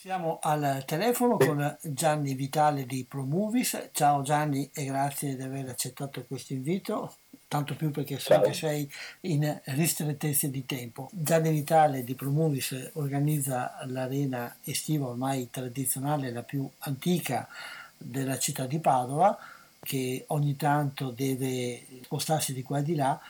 [0.00, 3.90] Siamo al telefono con Gianni Vitale di ProMovies.
[3.92, 8.40] Ciao Gianni e grazie di aver accettato questo invito, tanto più perché so Ciao.
[8.40, 8.90] che sei
[9.20, 11.10] in ristrettezze di tempo.
[11.12, 17.46] Gianni Vitale di ProMovies organizza l'arena estiva ormai tradizionale, la più antica
[17.98, 19.36] della città di Padova,
[19.80, 23.20] che ogni tanto deve spostarsi di qua e di là.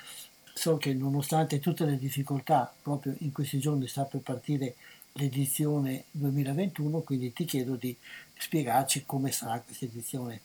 [0.52, 4.76] So che nonostante tutte le difficoltà, proprio in questi giorni sta per partire
[5.14, 7.96] l'edizione 2021, quindi ti chiedo di
[8.36, 10.40] spiegarci come sarà questa edizione.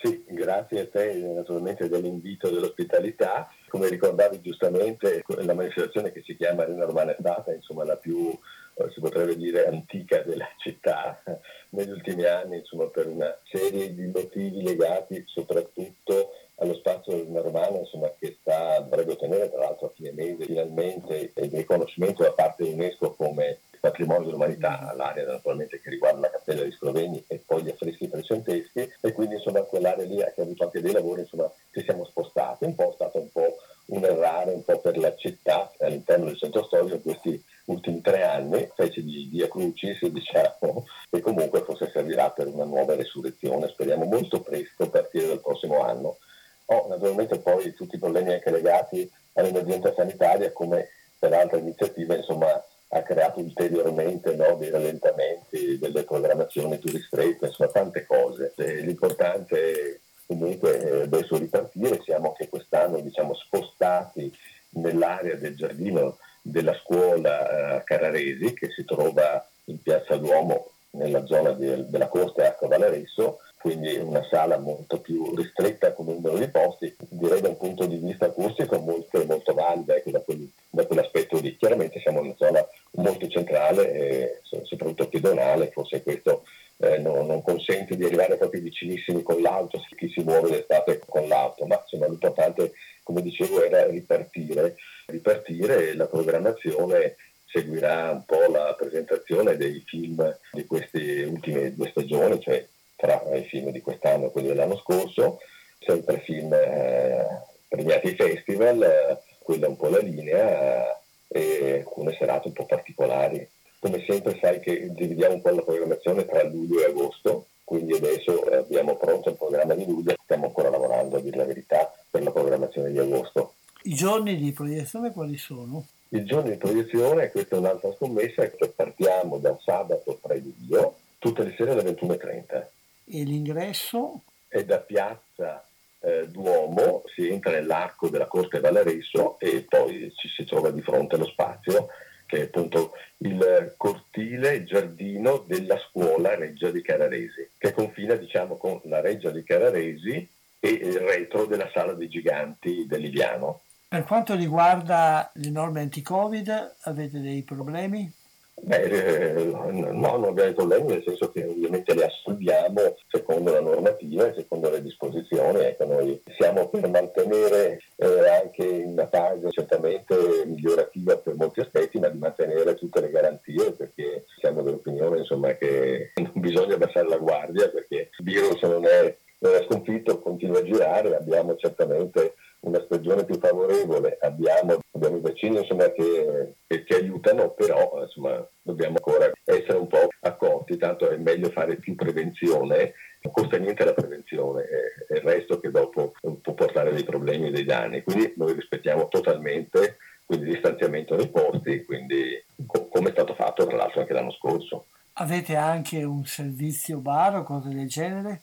[0.00, 3.52] Sì, grazie a te naturalmente dell'invito e dell'ospitalità.
[3.68, 8.30] Come ricordavi giustamente, la manifestazione che si chiama Arena Romana è stata insomma, la più,
[8.74, 11.20] eh, si potrebbe dire, antica della città
[11.70, 16.30] negli ultimi anni, insomma, per una serie di motivi legati soprattutto
[16.60, 21.32] allo spazio Arena Romana insomma, che sta, dovrebbe ottenere tra l'altro a fine mese finalmente
[21.34, 26.72] il riconoscimento da parte dell'UNESCO come patrimonio dell'umanità, l'area naturalmente che riguarda la cappella di
[26.72, 30.92] Sloveni e poi gli affreschi trecenteschi e quindi insomma quell'area lì ha avuto anche dei
[30.92, 33.56] lavori insomma ci siamo spostati, un po' è stato un po'
[33.86, 38.22] un errare un po' per la città all'interno del centro storico in questi ultimi tre
[38.22, 44.04] anni, specie di via Crucis diciamo, e comunque forse servirà per una nuova resurrezione, speriamo
[44.04, 46.18] molto presto a partire dal prossimo anno.
[46.66, 52.62] Oh, naturalmente poi tutti i problemi anche legati all'emergenza sanitaria come per altre iniziative, insomma
[52.88, 58.54] ha creato ulteriormente no, dei rallentamenti, delle programmazioni più ristrette, insomma tante cose.
[58.56, 64.32] L'importante comunque è adesso ripartire, siamo anche quest'anno diciamo, spostati
[64.70, 71.52] nell'area del giardino della scuola eh, Carraresi che si trova in Piazza Duomo nella zona
[71.52, 76.48] di, della costa Acqua Valaresso quindi una sala molto più ristretta con un numero di
[76.48, 80.86] posti, direi da un punto di vista acustico molto, molto valida ecco, da, quel, da,
[80.86, 81.56] quell'aspetto lì.
[81.56, 86.44] Chiaramente siamo in una zona molto centrale e soprattutto pedonale, forse questo
[86.78, 91.26] eh, non, non, consente di arrivare proprio vicinissimi con l'auto, chi si muove l'estate con
[91.26, 98.74] l'auto, ma insomma l'importante, come dicevo, era ripartire, ripartire la programmazione seguirà un po' la
[98.78, 102.64] presentazione dei film di queste ultime due stagioni, cioè
[102.98, 105.38] tra i film di quest'anno e quelli dell'anno scorso,
[105.78, 107.24] sempre film eh,
[107.68, 112.54] premiati ai festival, eh, quella è un po' la linea eh, e alcune serate un
[112.54, 113.48] po' particolari.
[113.78, 118.42] Come sempre sai che dividiamo un po' la programmazione tra luglio e agosto, quindi adesso
[118.50, 122.32] abbiamo pronto il programma di luglio, stiamo ancora lavorando a dire la verità per la
[122.32, 123.54] programmazione di agosto.
[123.84, 125.86] I giorni di proiezione quali sono?
[126.08, 131.44] I giorni di proiezione, questa è un'altra scommessa, che partiamo da sabato 3 luglio, tutte
[131.44, 132.66] le sere alle 21.30
[133.10, 134.22] e l'ingresso?
[134.46, 135.64] È da piazza
[136.00, 141.16] eh, Duomo, si entra nell'arco della Corte Valaresso e poi ci si trova di fronte
[141.16, 141.88] allo spazio
[142.28, 148.56] che è appunto il cortile, il giardino della scuola Reggia di Cararesi, che confina diciamo
[148.56, 150.28] con la Reggia di Cararesi
[150.60, 153.62] e il retro della sala dei giganti del Liviano.
[153.88, 158.12] Per quanto riguarda le norme anti-Covid, avete dei problemi?
[158.60, 164.26] Beh, eh, no, non abbiamo problemi, nel senso che ovviamente le assolviamo secondo la normativa
[164.26, 165.60] e secondo le disposizioni.
[165.60, 172.08] Ecco, noi siamo per mantenere eh, anche una fase certamente migliorativa per molti aspetti, ma
[172.08, 177.68] di mantenere tutte le garanzie perché siamo dell'opinione insomma, che non bisogna abbassare la guardia
[177.70, 183.24] perché il virus non è, non è sconfitto, continua a girare, abbiamo certamente una stagione
[183.24, 189.30] più favorevole, abbiamo, abbiamo i vaccini insomma, che, che, che, aiutano, però insomma, dobbiamo ancora
[189.44, 194.62] essere un po' accorti, tanto è meglio fare più prevenzione, non costa niente la prevenzione,
[194.64, 198.54] è, è il resto che dopo può portare dei problemi e dei danni, quindi noi
[198.54, 199.98] rispettiamo totalmente
[200.28, 204.32] quindi il distanziamento dei posti, quindi co- come è stato fatto tra l'altro anche l'anno
[204.32, 204.84] scorso.
[205.14, 208.42] Avete anche un servizio bar o cose del genere?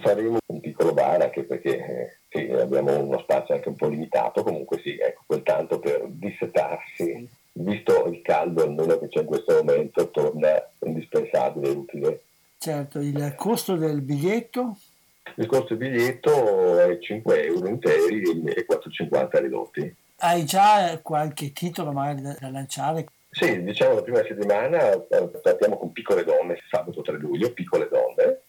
[0.00, 4.42] Faremo un piccolo bar anche perché eh, sì, abbiamo uno spazio anche un po' limitato,
[4.42, 9.54] comunque sì, ecco, quel tanto per dissetarsi, visto il caldo almeno che c'è in questo
[9.54, 12.22] momento, torna indispensabile e utile.
[12.58, 14.76] Certo, il costo del biglietto?
[15.36, 19.94] Il costo del biglietto è 5 euro interi e 4,50 ridotti.
[20.20, 23.06] Hai già qualche titolo magari da, lanciare?
[23.30, 28.40] Sì, diciamo la prima settimana eh, partiamo con Piccole Donne, sabato 3 luglio, Piccole Donne,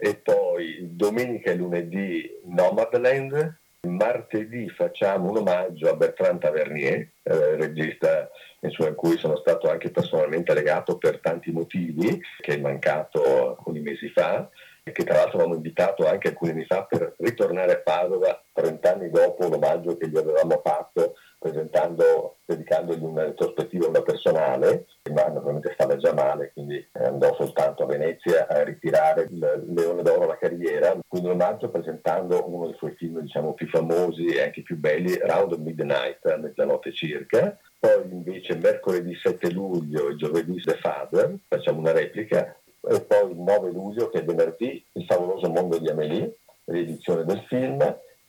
[0.00, 8.30] e poi domenica e lunedì Nomadland, martedì facciamo un omaggio a Bertrand Tavernier, eh, regista
[8.60, 14.08] in cui sono stato anche personalmente legato per tanti motivi, che è mancato alcuni mesi
[14.08, 14.48] fa,
[14.82, 18.92] e che tra l'altro avevamo invitato anche alcuni anni fa per ritornare a Padova 30
[18.92, 25.72] anni dopo un omaggio che gli avevamo fatto dedicandogli una retrospettiva una personale, ma naturalmente
[25.72, 30.96] stava già male, quindi andò soltanto a Venezia a ritirare il Leone d'Oro alla carriera,
[31.08, 35.16] quindi un omaggio presentando uno dei suoi film diciamo più famosi e anche più belli,
[35.16, 41.78] Round Midnight, a mezzanotte circa, poi invece mercoledì 7 luglio e giovedì The Father, facciamo
[41.78, 46.36] una replica, e poi il 9 luglio che è venerdì, Il favoloso mondo di Amélie,
[46.64, 47.78] riedizione del film,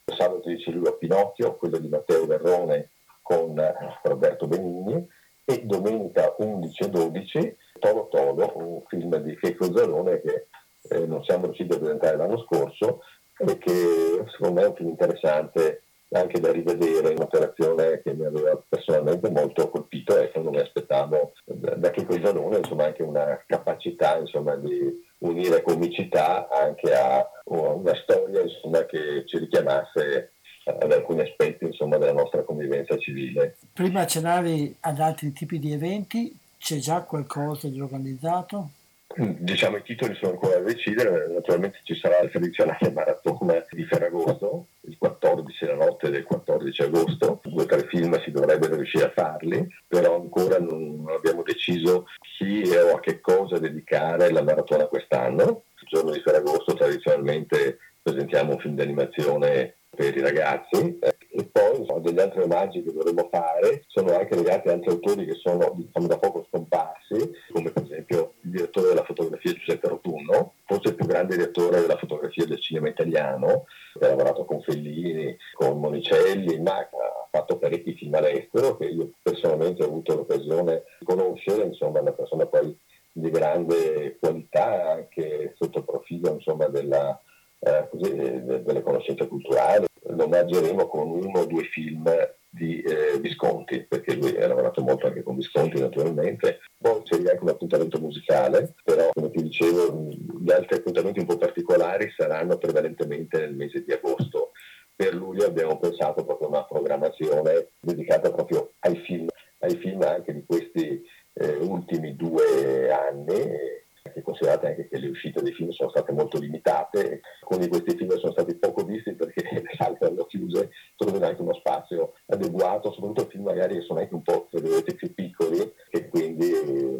[0.06, 2.90] sabato 10 luglio Pinocchio, quello di Matteo Verrone
[3.22, 3.56] con
[4.04, 5.08] Roberto Benigni
[5.46, 10.48] e domenica 11 e 12 Tolo Tolo, un film di Checo Zalone che
[10.90, 13.02] eh, non siamo riusciti a presentare l'anno scorso
[13.38, 18.62] e che secondo me è un film interessante anche da rivedere, un'operazione che mi aveva
[18.68, 24.18] personalmente molto colpito e che non mi aspettavo da Chico Zanone, insomma anche una capacità
[24.18, 30.34] insomma, di unire comicità anche a una storia insomma, che ci richiamasse
[30.66, 33.58] ad alcuni aspetti insomma, della nostra convivenza civile.
[33.74, 38.70] Prima accennavi ad altri tipi di eventi, c'è già qualcosa di organizzato?
[39.14, 44.68] Diciamo i titoli sono ancora da decidere, naturalmente ci sarà la tradizionale maratona di Ferragosto,
[44.82, 49.12] il 14, la notte del 14 agosto, due o tre film si dovrebbero riuscire a
[49.12, 52.08] farli, però ancora non abbiamo deciso
[52.38, 55.64] chi o a che cosa dedicare la maratona quest'anno.
[55.82, 61.78] Il giorno di Ferragosto tradizionalmente presentiamo un film d'animazione per i ragazzi eh, e poi
[61.78, 65.74] insomma, degli altri omaggi che dovremmo fare sono anche legati a altri autori che sono
[65.76, 70.96] diciamo, da poco scomparsi, come per esempio il direttore della fotografia Giuseppe Rotunno, forse il
[70.96, 76.60] più grande direttore della fotografia del cinema italiano, che ha lavorato con Fellini, con Monicelli,
[76.60, 82.02] ma ha fatto parecchi film all'estero che io personalmente ho avuto l'occasione di conoscere, insomma
[82.02, 82.76] una persona poi
[83.14, 87.22] di grande qualità anche sotto il profilo insomma, della
[87.62, 89.86] eh, delle conoscenze culturali.
[90.04, 92.10] Lo omaggeremo con uno o due film
[92.50, 96.60] di eh, Visconti, perché lui ha lavorato molto anche con Visconti naturalmente.
[96.78, 100.10] Poi c'è anche un appuntamento musicale, però come ti dicevo
[100.42, 104.52] gli altri appuntamenti un po' particolari saranno prevalentemente nel mese di agosto.
[104.94, 109.28] Per luglio abbiamo pensato proprio a una programmazione dedicata proprio ai film,
[109.60, 111.02] ai film anche di questi
[111.34, 113.81] eh, ultimi due anni
[114.24, 118.18] considerate anche che le uscite dei film sono state molto limitate, alcuni di questi film
[118.18, 123.30] sono stati poco visti perché le sale erano chiuse, trovano anche uno spazio adeguato, soprattutto
[123.30, 126.52] film magari che sono anche un po' più piccoli e quindi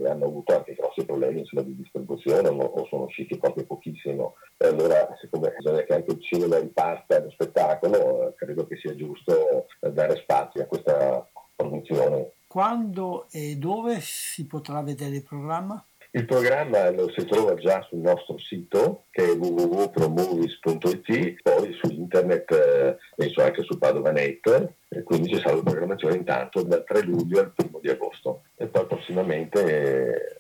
[0.06, 4.36] hanno avuto anche grossi problemi insomma, di distribuzione o sono usciti proprio pochissimo.
[4.58, 10.18] Allora siccome bisogna che anche il cinema riparta lo spettacolo, credo che sia giusto dare
[10.18, 12.32] spazio a questa produzione.
[12.48, 15.84] Quando e dove si potrà vedere il programma?
[16.14, 22.52] Il programma lo si trova già sul nostro sito che è www.promovies.it, poi su internet,
[22.52, 27.40] eh, penso anche su Padovanet, e quindi ci sarà la programmazione intanto dal 3 luglio
[27.40, 28.42] al 1 di agosto.
[28.58, 30.36] E poi prossimamente eh,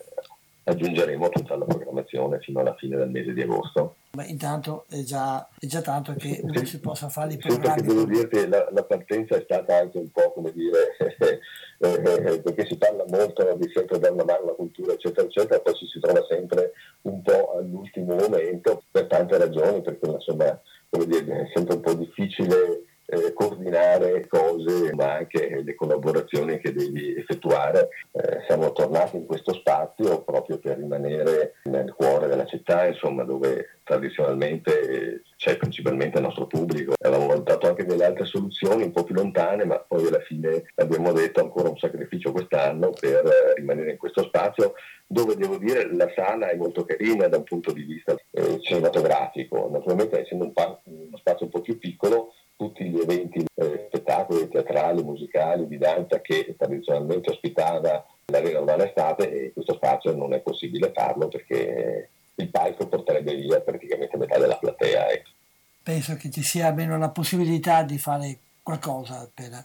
[0.64, 3.96] aggiungeremo tutta la programmazione fino alla fine del mese di agosto.
[4.12, 7.80] Ma intanto è già, è già tanto che non si possa fare i programmi.
[7.80, 11.40] Sì, devo dirti la, la partenza è stata anche un po' come dire, eh,
[11.80, 15.76] eh, perché si parla molto di sempre dare una mano alla cultura, eccetera, eccetera, poi
[15.76, 20.60] ci si trova sempre un po' all'ultimo momento per tante ragioni, perché insomma,
[20.90, 26.74] come dire, è sempre un po' difficile eh, coordinare cose, ma anche le collaborazioni che
[26.74, 27.90] devi effettuare.
[28.12, 33.80] Eh, siamo tornati in questo spazio proprio per rimanere nel cuore della città, insomma, dove
[33.84, 36.94] tradizionalmente c'è principalmente il nostro pubblico.
[37.02, 41.12] Avevamo valutato anche delle altre soluzioni un po' più lontane, ma poi alla fine abbiamo
[41.12, 44.74] detto ancora un sacrificio quest'anno per rimanere in questo spazio
[45.12, 49.70] dove devo dire la sala è molto carina da un punto di vista eh, cinematografico.
[49.70, 54.48] Naturalmente essendo un pa- uno spazio un po' più piccolo tutti gli eventi, eh, spettacoli
[54.48, 60.42] teatrali, musicali, di danza che tradizionalmente ospitava l'Arena Urbana Estate e questo spazio non è
[60.42, 65.10] possibile farlo perché il palco porterebbe via praticamente metà della platea.
[65.10, 65.30] Ecco.
[65.82, 69.64] Penso che ci sia almeno la possibilità di fare qualcosa per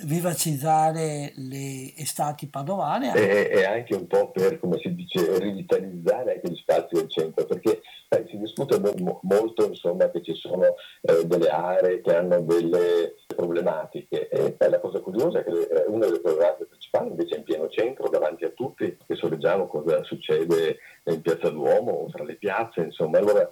[0.00, 3.14] vivacizzare le estati padovane.
[3.14, 7.44] E, e, anche un po' per, come si dice, rivitalizzare anche gli spazi del centro,
[7.44, 12.40] perché eh, si discute mo- molto insomma, che ci sono eh, delle aree che hanno
[12.42, 17.34] delle problematiche e eh, la cosa curiosa è che eh, una delle problematiche principali invece
[17.34, 22.10] è in pieno centro, davanti a tutti, che sorreggiamo cosa succede in Piazza Duomo o
[22.10, 23.48] tra le piazze, insomma, allora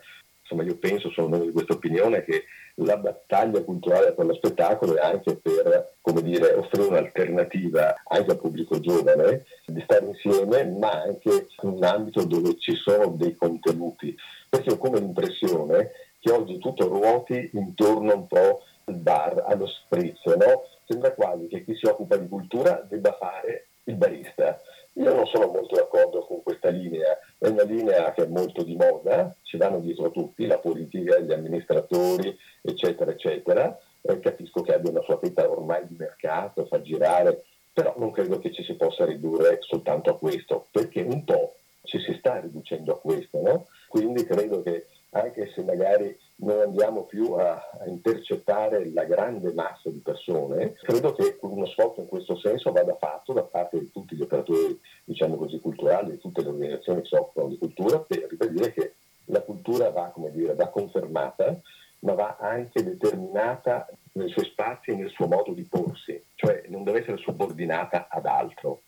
[0.51, 2.45] insomma io penso, sono di questa opinione, che
[2.77, 8.41] la battaglia culturale per lo spettacolo è anche per come dire, offrire un'alternativa anche al
[8.41, 14.15] pubblico giovane di stare insieme, ma anche in un ambito dove ci sono dei contenuti.
[14.49, 20.25] Perché ho come l'impressione che oggi tutto ruoti intorno un po' al bar, allo spritz,
[20.25, 20.65] no?
[20.87, 24.61] Sembra quasi che chi si occupa di cultura debba fare il barista.
[25.01, 28.77] Io non sono molto d'accordo con questa linea, è una linea che è molto di
[28.77, 33.79] moda, ci vanno dietro tutti, la politica, gli amministratori, eccetera, eccetera.
[34.03, 38.39] Eh, capisco che abbia una sua fetta ormai di mercato, fa girare, però non credo
[38.41, 42.93] che ci si possa ridurre soltanto a questo, perché un po' ci si sta riducendo
[42.93, 43.67] a questo, no?
[43.89, 49.91] Quindi credo che anche se magari non andiamo più a, a, intercettare la grande massa
[49.91, 54.17] di persone, credo che uno sforzo in questo senso vada fatto da parte di tutti
[54.17, 58.27] gli operatori, diciamo così, culturali, di tutte le organizzazioni che si occupano di cultura, per
[58.29, 58.95] ribadire che
[59.27, 61.61] la cultura va, dire, va confermata
[62.01, 66.83] ma va anche determinata nei suoi spazi e nel suo modo di porsi, cioè non
[66.83, 68.83] deve essere subordinata ad altro.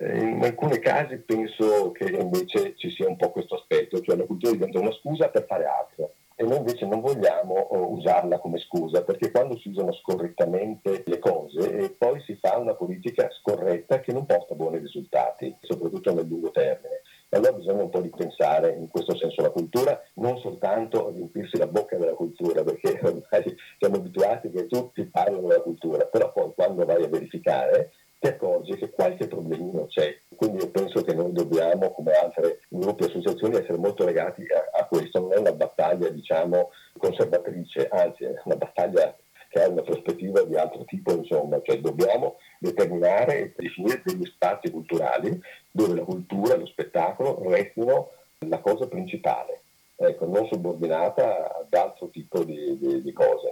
[0.00, 4.26] Eh, in alcuni casi penso che invece ci sia un po' questo aspetto, cioè la
[4.26, 8.60] cultura diventa una scusa per fare altro e noi invece non vogliamo oh, usarla come
[8.60, 13.98] scusa perché quando si usano scorrettamente le cose e poi si fa una politica scorretta
[13.98, 17.02] che non porta buoni risultati, soprattutto nel lungo termine.
[17.30, 21.96] Allora bisogna un po' ripensare in questo senso la cultura, non soltanto riempirsi la bocca
[21.96, 27.02] della cultura, perché ormai siamo abituati che tutti parlano della cultura, però poi quando vai
[27.02, 30.18] a verificare ti accorgi che qualche problemino c'è.
[30.34, 34.78] Quindi io penso che noi dobbiamo, come altre gruppi e associazioni, essere molto legati a,
[34.80, 35.20] a questo.
[35.20, 39.16] Non è una battaglia, diciamo, conservatrice, anzi è una battaglia
[39.48, 44.70] che ha una prospettiva di altro tipo, insomma, cioè dobbiamo determinare e definire degli spazi
[44.70, 45.40] culturali
[45.70, 48.10] dove la cultura e lo spettacolo restino
[48.46, 49.62] la cosa principale,
[49.96, 53.47] ecco, non subordinata ad altro tipo di, di, di cose.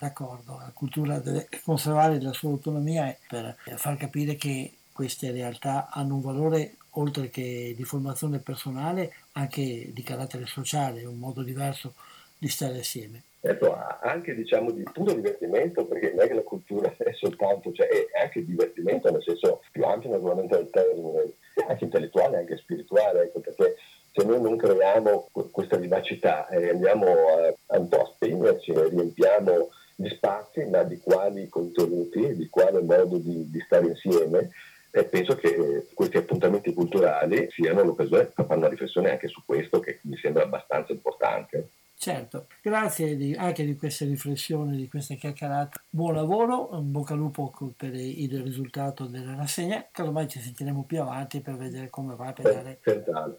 [0.00, 6.14] D'accordo, la cultura deve conservare la sua autonomia per far capire che queste realtà hanno
[6.14, 11.92] un valore oltre che di formazione personale anche di carattere sociale, un modo diverso
[12.38, 13.24] di stare assieme.
[13.42, 17.86] Ecco, anche diciamo di puro divertimento, perché non è che la cultura è soltanto, cioè
[17.86, 21.34] è anche divertimento nel senso più ampio naturalmente del termine,
[21.68, 23.76] anche intellettuale, anche spirituale, ecco, perché
[24.12, 29.68] se noi non creiamo questa vivacità e andiamo a, un po' a spegnerci riempiamo
[30.00, 34.50] di spazi, ma di quali contenuti, di quale modo di, di stare insieme.
[34.92, 39.78] E penso che questi appuntamenti culturali siano l'occasione per fare una riflessione anche su questo
[39.78, 41.68] che mi sembra abbastanza importante.
[41.96, 45.80] Certo, grazie di, anche di queste riflessioni, di queste chiacchierate.
[45.90, 49.86] Buon lavoro, un bocca al lupo per il risultato della rassegna.
[49.92, 52.80] Casomai ci sentiremo più avanti per vedere come va, per dare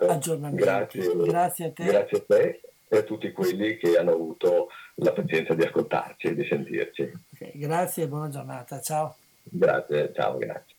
[0.08, 0.62] aggiornamenti.
[0.62, 1.84] Grazie, grazie a te.
[1.86, 2.62] Grazie a te
[2.94, 7.10] e a tutti quelli che hanno avuto la pazienza di ascoltarci e di sentirci.
[7.34, 9.16] Okay, grazie e buona giornata, ciao.
[9.44, 10.76] Grazie, ciao, grazie.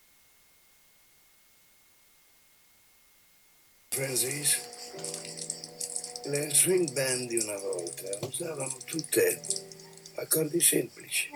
[3.89, 4.61] Francis,
[6.27, 9.41] le swing band di una volta usavano tutte
[10.17, 11.31] accordi semplici,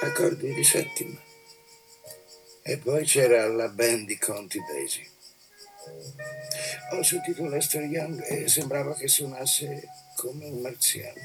[0.00, 1.20] accordi di settima.
[2.62, 5.16] E poi c'era la band di Conti Basie
[6.90, 11.20] ho sentito Lester Young e sembrava che suonasse come un marziano.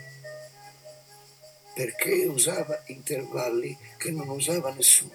[1.73, 5.13] Perché usava intervalli che non usava nessuno.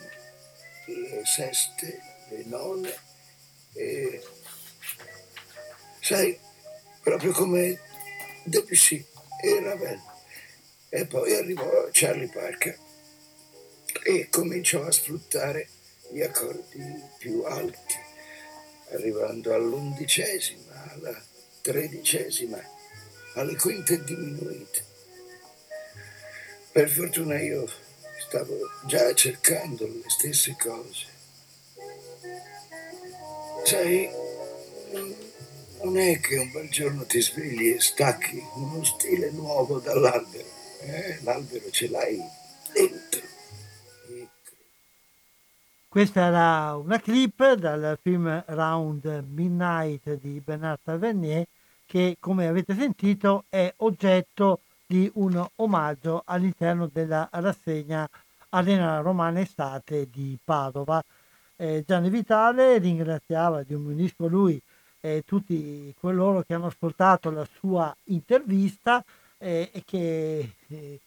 [0.87, 2.95] Le seste, le none
[3.75, 4.23] e...
[6.01, 6.39] Sai,
[7.03, 7.79] proprio come
[8.45, 9.05] Debussy
[9.43, 10.01] e Ravel.
[10.89, 12.79] E poi arrivò Charlie Parker
[14.03, 15.69] e cominciò a sfruttare
[16.11, 16.83] gli accordi
[17.19, 18.08] più alti
[18.93, 21.22] arrivando all'undicesima, alla
[21.61, 22.59] tredicesima,
[23.34, 24.84] alle quinte diminuite.
[26.72, 27.68] Per fortuna io
[28.26, 31.07] stavo già cercando le stesse cose.
[33.64, 34.09] Sai,
[35.82, 40.57] non è che un bel giorno ti svegli e stacchi uno stile nuovo dall'albero.
[40.80, 42.22] Eh, l'albero ce l'hai
[45.91, 51.47] Questa era una clip dal film Round Midnight di Bernard Tavernier
[51.86, 58.07] che, come avete sentito, è oggetto di un omaggio all'interno della rassegna
[58.51, 61.03] Arena Romana Estate di Padova.
[61.57, 64.61] Eh, Gianni Vitale ringraziava, di un unisco lui,
[65.01, 69.03] eh, tutti coloro che hanno ascoltato la sua intervista
[69.39, 71.01] eh, e che eh,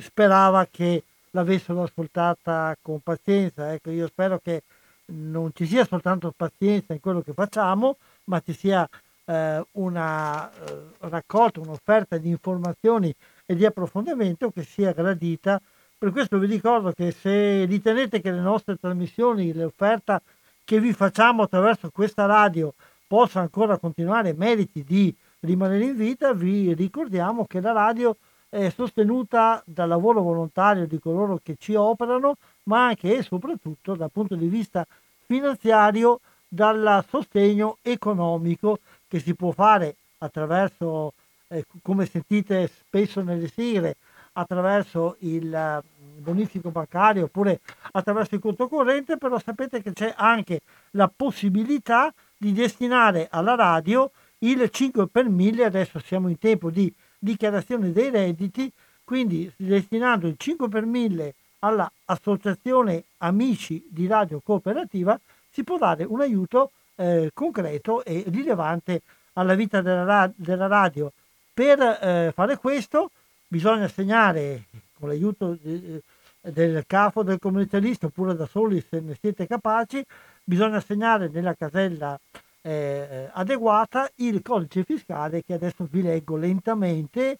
[0.00, 1.02] sperava che
[1.32, 3.72] l'avessero ascoltata con pazienza.
[3.72, 4.62] Ecco, io spero che
[5.06, 8.88] non ci sia soltanto pazienza in quello che facciamo, ma ci sia
[9.24, 13.14] eh, una eh, raccolta, un'offerta di informazioni
[13.44, 15.60] e di approfondimento che sia gradita.
[15.98, 20.20] Per questo vi ricordo che se ritenete che le nostre trasmissioni, l'offerta
[20.64, 22.72] che vi facciamo attraverso questa radio
[23.06, 28.16] possa ancora continuare, meriti di rimanere in vita, vi ricordiamo che la radio
[28.52, 34.10] è sostenuta dal lavoro volontario di coloro che ci operano, ma anche e soprattutto dal
[34.10, 34.86] punto di vista
[35.24, 41.14] finanziario dal sostegno economico che si può fare attraverso,
[41.48, 43.96] eh, come sentite spesso nelle sigle,
[44.32, 47.60] attraverso il mm, bonifico bancario oppure
[47.92, 54.10] attraverso il conto corrente, però sapete che c'è anche la possibilità di destinare alla radio
[54.40, 56.92] il 5 per 1000, adesso siamo in tempo di
[57.22, 58.70] dichiarazione dei redditi,
[59.04, 65.18] quindi destinando il 5 per 1000 all'associazione Amici di Radio Cooperativa
[65.48, 69.02] si può dare un aiuto eh, concreto e rilevante
[69.34, 71.12] alla vita della, della radio.
[71.54, 73.10] Per eh, fare questo
[73.46, 74.64] bisogna segnare
[74.98, 76.02] con l'aiuto eh,
[76.40, 80.04] del capo del commercialista oppure da soli se ne siete capaci,
[80.42, 82.18] bisogna segnare nella casella
[82.62, 87.38] eh, adeguata il codice fiscale che adesso vi leggo lentamente,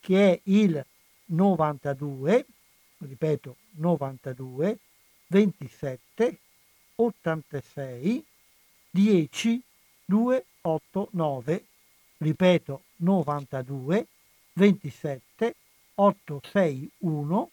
[0.00, 0.84] che è il
[1.26, 2.46] 92,
[2.98, 4.78] ripeto 92,
[5.26, 6.38] 27,
[6.96, 8.24] 86,
[8.90, 9.62] 10,
[10.04, 11.64] 289,
[12.18, 14.06] ripeto 92,
[14.52, 15.54] 27,
[15.94, 17.50] 861,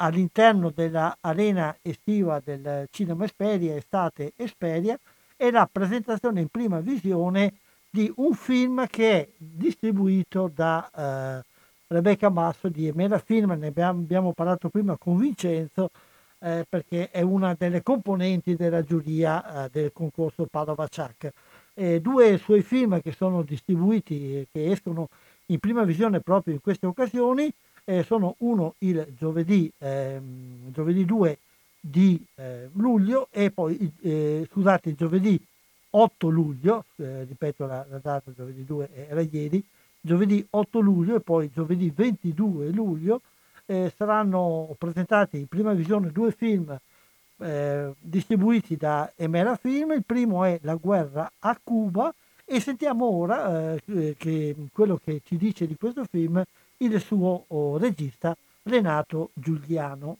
[0.00, 4.98] all'interno dell'arena estiva del Cinema Esperia, Estate Esperia,
[5.36, 7.54] è la presentazione in prima visione
[7.90, 11.44] di un film che è distribuito da eh,
[11.88, 15.90] Rebecca Basso di Emera Film, ne abbiamo, abbiamo parlato prima con Vincenzo,
[16.40, 21.30] eh, perché è una delle componenti della giuria eh, del concorso Padova Ciac.
[21.74, 25.08] Eh, due suoi film che sono distribuiti, che escono
[25.46, 27.50] in prima visione proprio in queste occasioni,
[27.88, 31.38] eh, sono uno il giovedì, ehm, giovedì 2
[31.80, 35.40] di eh, luglio e poi, eh, scusate, giovedì
[35.90, 39.64] 8 luglio, eh, ripeto la, la, data, giovedì 2 era ieri,
[40.02, 43.22] giovedì 8 luglio e poi giovedì 22 luglio
[43.64, 46.78] eh, saranno presentati in prima visione due film
[47.38, 49.92] eh, distribuiti da Emera Film.
[49.92, 52.14] Il primo è La guerra a Cuba
[52.44, 56.42] e sentiamo ora che quello che ci dice di questo film
[56.78, 60.18] il suo oh, regista Renato Giuliano.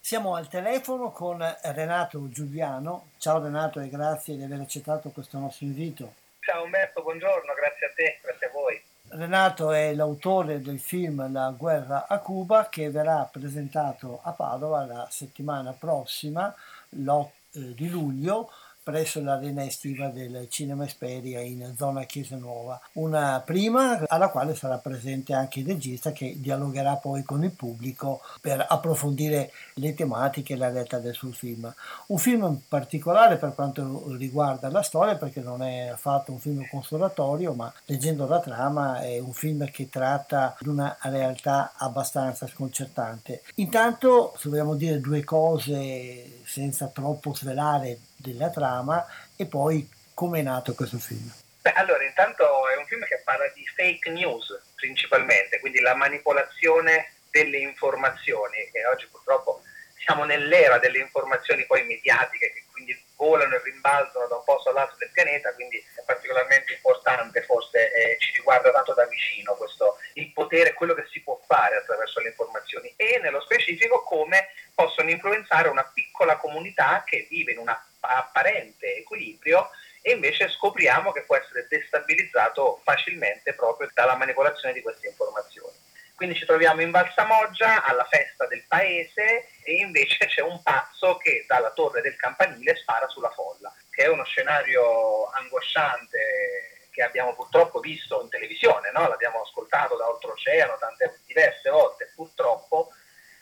[0.00, 3.10] Siamo al telefono con Renato Giuliano.
[3.18, 6.14] Ciao Renato e grazie di aver accettato questo nostro invito.
[6.40, 8.82] Ciao Umberto, buongiorno, grazie a te, grazie a voi.
[9.10, 15.08] Renato è l'autore del film La guerra a Cuba che verrà presentato a Padova la
[15.10, 16.54] settimana prossima,
[16.90, 18.50] l'8 eh, di luglio,
[18.88, 22.80] presso l'arena estiva del Cinema Esperia in zona Chiesa Nuova.
[22.94, 28.22] Una prima alla quale sarà presente anche il regista che dialogherà poi con il pubblico
[28.40, 31.70] per approfondire le tematiche e la realtà del suo film.
[32.06, 37.52] Un film particolare per quanto riguarda la storia perché non è affatto un film consolatorio
[37.52, 43.42] ma leggendo la trama è un film che tratta di una realtà abbastanza sconcertante.
[43.56, 49.06] Intanto se vogliamo dire due cose senza troppo svelare della trama
[49.36, 51.32] e poi come è nato questo film.
[51.62, 57.12] Beh, allora, intanto è un film che parla di fake news principalmente, quindi la manipolazione
[57.30, 59.62] delle informazioni, che oggi purtroppo
[60.04, 64.96] siamo nell'era delle informazioni poi mediatiche che quindi volano e rimbalzano da un posto all'altro
[64.98, 70.32] del pianeta, quindi è particolarmente importante, forse eh, ci riguarda tanto da vicino questo, il
[70.32, 75.68] potere, quello che si può fare attraverso le informazioni e nello specifico come possono influenzare
[75.68, 79.70] una piccola comunità che vive in una apparente equilibrio
[80.02, 85.76] e invece scopriamo che può essere destabilizzato facilmente proprio dalla manipolazione di queste informazioni.
[86.14, 91.44] Quindi ci troviamo in Valsamoggia alla festa del paese e invece c'è un pazzo che
[91.46, 97.78] dalla torre del campanile spara sulla folla, che è uno scenario angosciante che abbiamo purtroppo
[97.78, 99.06] visto in televisione, no?
[99.06, 102.88] l'abbiamo ascoltato da oltreoceano tante diverse volte purtroppo,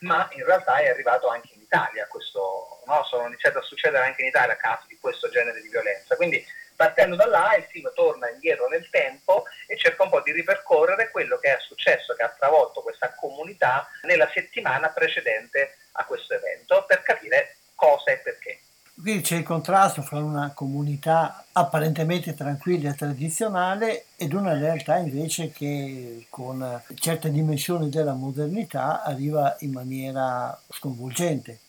[0.00, 3.04] ma in realtà è arrivato anche in Italia questo, no?
[3.04, 6.16] sono iniziati a succedere anche in Italia casi di questo genere di violenza.
[6.16, 6.44] Quindi
[6.74, 11.10] partendo da là il film torna indietro nel tempo e cerca un po' di ripercorrere
[11.10, 16.84] quello che è successo, che ha travolto questa comunità nella settimana precedente a questo evento
[16.86, 18.60] per capire cosa e perché.
[19.07, 25.52] Quindi c'è il contrasto fra una comunità apparentemente tranquilla e tradizionale ed una realtà invece
[25.52, 31.61] che con certe dimensioni della modernità arriva in maniera sconvolgente.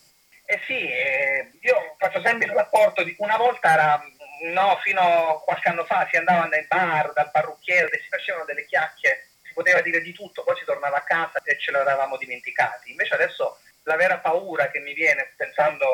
[0.48, 4.04] Eh sì, eh, io faccio sempre il rapporto di una volta era
[4.52, 8.66] no, fino a qualche anno fa si andava nei bar dal parrucchiere, si facevano delle
[8.66, 12.90] chiacchiere, si poteva dire di tutto, poi si tornava a casa e ce l'eravamo dimenticati.
[12.90, 15.86] Invece adesso la vera paura che mi viene pensando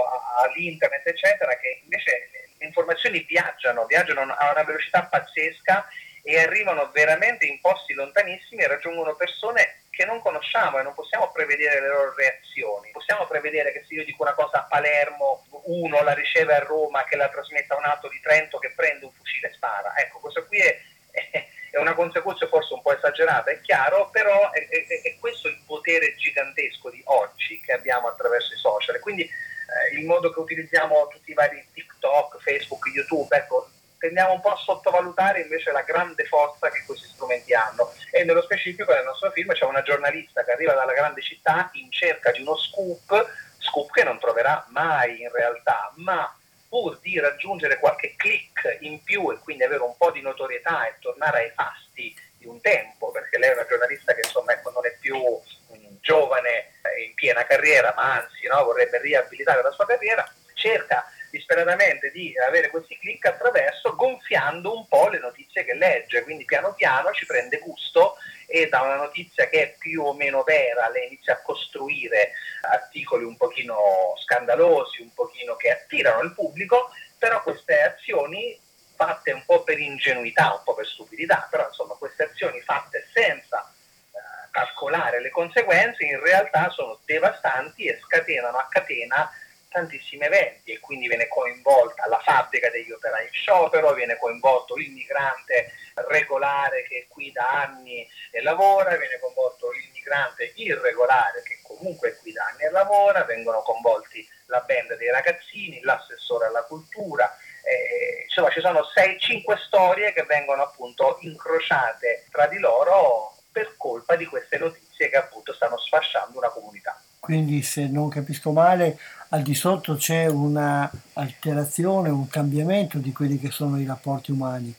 [0.42, 5.88] all'internet, eccetera, è che invece le informazioni viaggiano, viaggiano a una velocità pazzesca
[6.24, 11.32] e arrivano veramente in posti lontanissimi e raggiungono persone che non conosciamo e non possiamo
[11.32, 12.90] prevedere le loro reazioni.
[12.92, 17.04] Possiamo prevedere che se io dico una cosa a Palermo, uno la riceve a Roma,
[17.04, 19.96] che la trasmetta a un altro di Trento che prende un fucile e spara.
[19.98, 20.82] Ecco, questo qui è,
[21.12, 25.60] è, è una conseguenza forse un po' esagerata, è chiaro, però è, è, questo il
[25.66, 29.00] potere gigantesco di oggi che abbiamo attraverso i social.
[29.00, 34.42] Quindi eh, il modo che utilizziamo tutti i vari TikTok, Facebook, YouTube, ecco, tendiamo un
[34.42, 37.92] po' a sottovalutare invece la grande forza che questi strumenti hanno.
[38.12, 41.92] E nello specifico nel nostro film c'è una giornalista che arriva dalla grande città in
[41.92, 46.32] cerca di uno scoop, scoop che non troverà mai in realtà, ma
[46.74, 50.96] pur di raggiungere qualche click in più e quindi avere un po' di notorietà e
[51.00, 54.84] tornare ai fasti di un tempo, perché lei è una giornalista che insomma ecco, non
[54.84, 59.86] è più um, giovane eh, in piena carriera, ma anzi no, vorrebbe riabilitare la sua
[59.86, 66.24] carriera, cerca disperatamente di avere questi click attraverso gonfiando un po' le notizie che legge,
[66.24, 68.16] quindi piano piano ci prende gusto
[68.48, 73.24] e da una notizia che è più o meno vera le inizia a costruire articoli
[73.24, 73.76] un pochino
[74.24, 78.60] scandalosi, un pochino che attirano il pubblico, però queste azioni
[78.96, 83.72] fatte un po' per ingenuità, un po' per stupidità, però insomma queste azioni fatte senza
[84.12, 89.30] eh, calcolare le conseguenze in realtà sono devastanti e scatenano a catena
[89.74, 95.72] tantissimi eventi e quindi viene coinvolta la fabbrica degli operai in sciopero, viene coinvolto l'immigrante
[96.08, 98.08] regolare che qui da anni
[98.44, 104.96] lavora, viene coinvolto l'immigrante irregolare che comunque qui da anni lavora, vengono coinvolti la band
[104.98, 112.26] dei ragazzini, l'assessore alla cultura, eh, insomma ci sono 6-5 storie che vengono appunto incrociate
[112.30, 117.00] tra di loro per colpa di queste notizie che appunto stanno sfasciando una comunità.
[117.24, 119.00] Quindi se non capisco male,
[119.34, 124.74] al di sotto c'è un'alterazione, un cambiamento di quelli che sono i rapporti umani.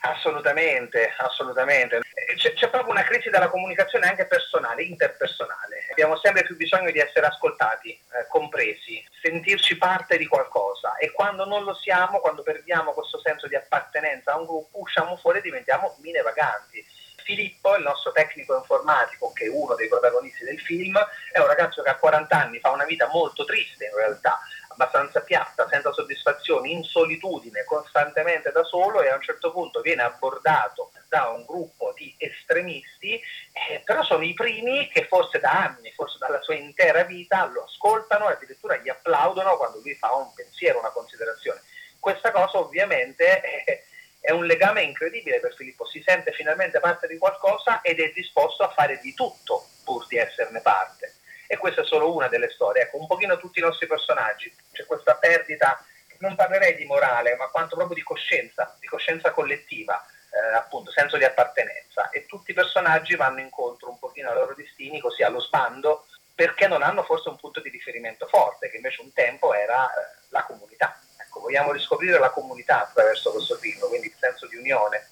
[0.00, 2.00] Assolutamente, assolutamente.
[2.36, 5.86] C'è, c'è, proprio una crisi della comunicazione anche personale, interpersonale.
[5.92, 11.46] Abbiamo sempre più bisogno di essere ascoltati, eh, compresi, sentirci parte di qualcosa e quando
[11.46, 15.42] non lo siamo, quando perdiamo questo senso di appartenenza a un gruppo, usciamo fuori e
[15.42, 16.84] diventiamo mine vaganti
[17.24, 20.98] Filippo, il nostro tecnico informatico, che è uno dei protagonisti del film,
[21.32, 25.20] è un ragazzo che a 40 anni fa una vita molto triste in realtà, abbastanza
[25.20, 30.90] piatta, senza soddisfazioni, in solitudine, costantemente da solo e a un certo punto viene abbordato
[31.08, 36.18] da un gruppo di estremisti, eh, però sono i primi che forse da anni, forse
[36.18, 40.80] dalla sua intera vita, lo ascoltano e addirittura gli applaudono quando lui fa un pensiero,
[40.80, 41.60] una considerazione.
[41.98, 43.64] Questa cosa ovviamente...
[43.64, 43.84] Eh,
[44.24, 48.62] è un legame incredibile per Filippo, si sente finalmente parte di qualcosa ed è disposto
[48.62, 51.16] a fare di tutto pur di esserne parte.
[51.46, 54.86] E questa è solo una delle storie, ecco, un pochino tutti i nostri personaggi, c'è
[54.86, 55.78] questa perdita,
[56.20, 61.18] non parlerei di morale, ma quanto proprio di coscienza, di coscienza collettiva, eh, appunto, senso
[61.18, 62.08] di appartenenza.
[62.08, 66.66] E tutti i personaggi vanno incontro un pochino ai loro destini, così allo sbando, perché
[66.66, 70.44] non hanno forse un punto di riferimento forte, che invece un tempo era eh, la
[70.44, 70.98] comunità
[71.40, 75.08] vogliamo riscoprire la comunità attraverso questo film, quindi il senso di unione.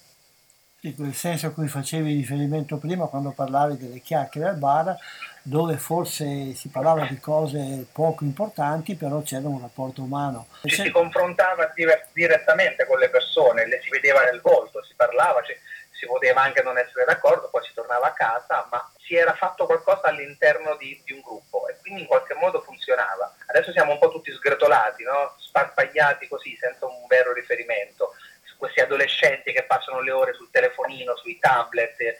[0.79, 4.97] Sì, quel senso a cui facevi riferimento prima quando parlavi delle chiacchiere al bar,
[5.41, 10.47] dove forse si parlava di cose poco importanti, però c'era un rapporto umano.
[10.63, 11.71] Ci si confrontava
[12.11, 15.57] direttamente con le persone, le si vedeva nel volto, si parlava, cioè,
[16.03, 19.65] si poteva anche non essere d'accordo, poi si tornava a casa, ma si era fatto
[19.65, 23.33] qualcosa all'interno di, di un gruppo e quindi in qualche modo funzionava.
[23.47, 25.33] Adesso siamo un po' tutti sgretolati, no?
[25.37, 28.11] sparpagliati così, senza un vero riferimento.
[28.57, 32.17] Questi adolescenti che passano le ore sul telefonino, sui tablet, eh,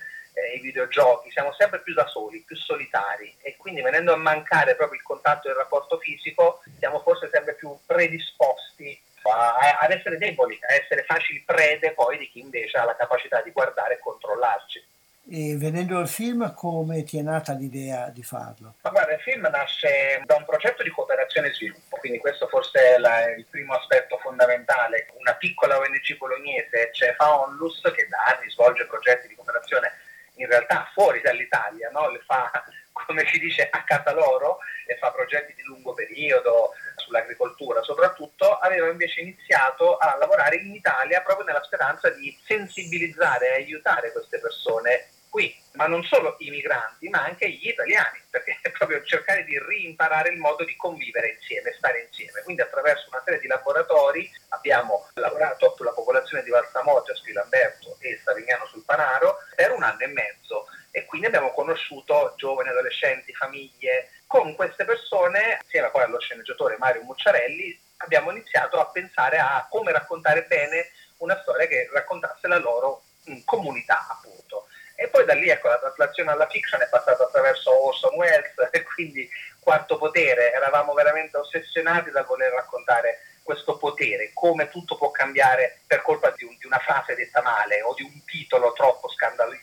[0.55, 4.97] i videogiochi, siamo sempre più da soli, più solitari e quindi venendo a mancare proprio
[4.97, 9.01] il contatto e il rapporto fisico, siamo forse sempre più predisposti
[9.32, 13.41] a, ad essere deboli, a essere facili prede poi di chi invece ha la capacità
[13.41, 14.86] di guardare e controllarci.
[15.30, 18.76] E vedendo il film, come ti è nata l'idea di farlo?
[18.82, 22.95] Ma guarda, il film nasce da un progetto di cooperazione e sviluppo, quindi questo forse
[22.95, 25.07] è la, il primo aspetto fondamentale.
[25.17, 29.93] Una piccola ONG bolognese, Cefa Onlus, che da anni svolge progetti di cooperazione
[30.36, 32.09] in realtà fuori dall'Italia, no?
[32.09, 32.51] le fa
[32.94, 37.82] come si dice a casa loro e fa progetti di lungo periodo sull'agricoltura.
[37.82, 44.12] Soprattutto, aveva invece iniziato a lavorare in Italia proprio nella speranza di sensibilizzare e aiutare
[44.12, 49.04] queste persone qui, ma non solo i migranti, ma anche gli italiani, perché è proprio
[49.04, 52.44] cercare di rimparare il modo di convivere insieme, stare insieme.
[52.44, 58.68] Quindi attraverso una serie di laboratori abbiamo lavorato sulla popolazione di Valsamoggia, Spilamberto e Savignano
[58.68, 64.12] sul Panaro per un anno e mezzo e quindi abbiamo conosciuto giovani, adolescenti, famiglie.
[64.28, 69.91] Con queste persone, insieme poi allo sceneggiatore Mario Mucciarelli, abbiamo iniziato a pensare a come
[69.91, 73.06] raccontare bene una storia che raccontasse la loro
[73.44, 74.68] comunità, appunto.
[74.96, 78.84] E poi da lì ecco, la traslazione alla fiction è passata attraverso Orson Welles e
[78.84, 79.28] quindi
[79.60, 86.02] Quarto Potere, eravamo veramente ossessionati dal voler raccontare questo potere, come tutto può cambiare per
[86.02, 89.62] colpa di, un, di una frase detta male o di un titolo troppo scandalistico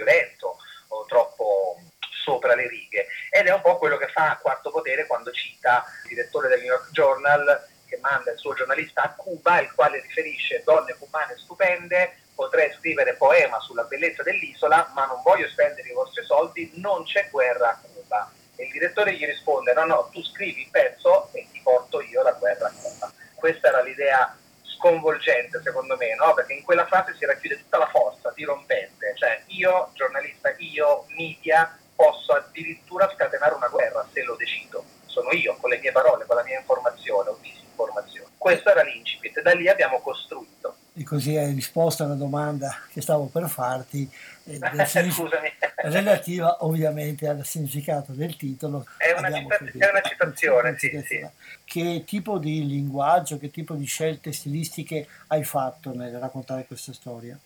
[0.00, 0.56] violento
[0.88, 1.78] o troppo
[2.22, 3.06] sopra le righe.
[3.30, 6.72] Ed è un po' quello che fa Quarto Potere quando cita il direttore del New
[6.72, 12.20] York Journal che manda il suo giornalista a Cuba, il quale riferisce donne cubane stupende,
[12.36, 17.28] potrei scrivere poema sulla bellezza dell'isola, ma non voglio spendere i vostri soldi, non c'è
[17.30, 18.30] guerra a Cuba.
[18.54, 22.22] E il direttore gli risponde, no, no, tu scrivi il pezzo e ti porto io
[22.22, 23.12] la guerra a Cuba.
[23.34, 24.36] Questa era l'idea
[24.80, 26.32] sconvolgente secondo me, no?
[26.32, 31.76] perché in quella frase si racchiude tutta la forza dirompente, cioè io, giornalista, io, media,
[31.94, 34.82] posso addirittura scatenare una guerra se lo decido.
[35.04, 38.30] Sono io, con le mie parole, con la mia informazione o disinformazione.
[38.38, 40.76] Questo era l'incipit, da lì abbiamo costruito.
[40.94, 44.08] E così hai risposto alla domanda che stavo per farti,
[44.44, 45.52] eh, Scusami.
[45.78, 48.86] relativa ovviamente al significato del titolo.
[48.96, 51.28] È una, cita- è una citazione, sì, sì.
[51.64, 57.36] Che tipo di linguaggio, che tipo di scelte stilistiche hai fatto nel raccontare questa storia?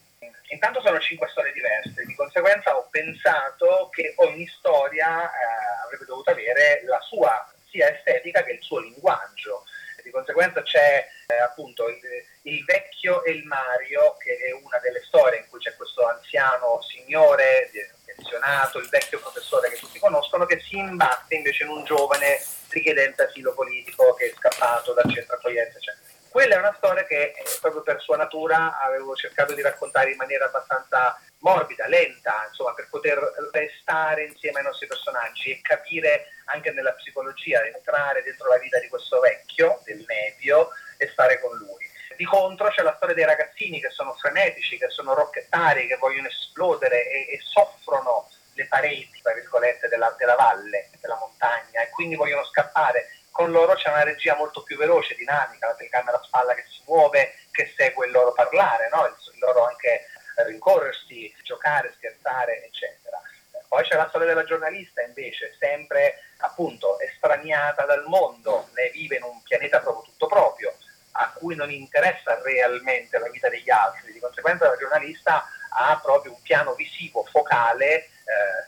[0.49, 6.33] Intanto sono cinque storie diverse, di conseguenza ho pensato che ogni storia eh, avrebbe dovuto
[6.33, 9.65] avere la sua sia estetica che il suo linguaggio.
[10.03, 11.99] Di conseguenza c'è eh, appunto il,
[12.43, 16.83] il, vecchio e il Mario, che è una delle storie in cui c'è questo anziano
[16.83, 17.71] signore
[18.05, 22.39] pensionato, il vecchio professore che tutti conoscono, che si imbatte invece in un giovane
[22.69, 27.33] richiedente asilo politico che è scappato dal centro accoglienza, eccetera quella è una storia che
[27.37, 28.03] eh, proprio per
[28.55, 33.19] natura avevo cercato di raccontare in maniera abbastanza morbida, lenta, insomma, per poter
[33.53, 38.89] restare insieme ai nostri personaggi e capire anche nella psicologia, entrare dentro la vita di
[38.89, 41.85] questo vecchio, del medio, e stare con lui.
[42.17, 46.29] Di contro c'è la storia dei ragazzini che sono frenetici, che sono rocchettari, che vogliono
[46.29, 52.15] esplodere e, e soffrono le pareti, tra virgolette, della, della valle, della montagna e quindi
[52.15, 56.55] vogliono scappare con loro c'è una regia molto più veloce, dinamica, la telecamera a spalla
[56.55, 59.07] che si muove, che segue il loro parlare, no?
[59.07, 60.07] il, il, loro anche
[60.47, 63.21] rincorrersi, giocare, scherzare, eccetera.
[63.67, 63.97] Poi c'è
[64.55, 69.81] la storia della giornalista invece, sempre appunto estraniata dal mondo, lei vive in un pianeta
[69.81, 70.75] proprio tutto proprio,
[71.13, 75.45] a cui non interessa realmente la vita degli altri, di conseguenza la giornalista
[75.77, 78.09] ha proprio un piano visivo focale eh,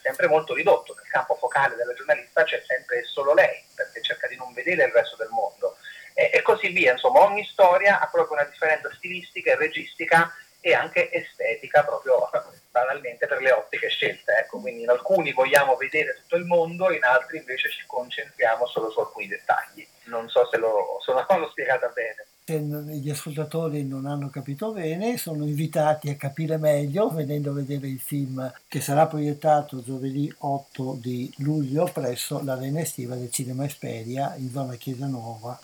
[0.03, 0.95] sempre molto ridotto.
[0.95, 4.93] Nel campo focale della giornalista c'è sempre solo lei, perché cerca di non vedere il
[4.93, 5.76] resto del mondo.
[6.14, 10.74] E, e così via, insomma, ogni storia ha proprio una differenza stilistica e registica e
[10.74, 12.28] anche estetica, proprio
[12.70, 14.34] banalmente per le ottiche scelte.
[14.34, 14.59] Ecco.
[14.61, 16.45] Quindi in alcuni vogliamo vedere tutto il
[16.87, 19.87] mondo, in altri invece ci concentriamo solo su alcuni dettagli.
[20.05, 25.18] Non so se lo, se l'ho spiegata bene se gli ascoltatori non hanno capito bene,
[25.18, 30.97] sono invitati a capire meglio venendo a vedere il film che sarà proiettato giovedì 8
[31.01, 35.59] di luglio presso l'Arena Estiva del Cinema Esperia in zona Chiesa Nuova,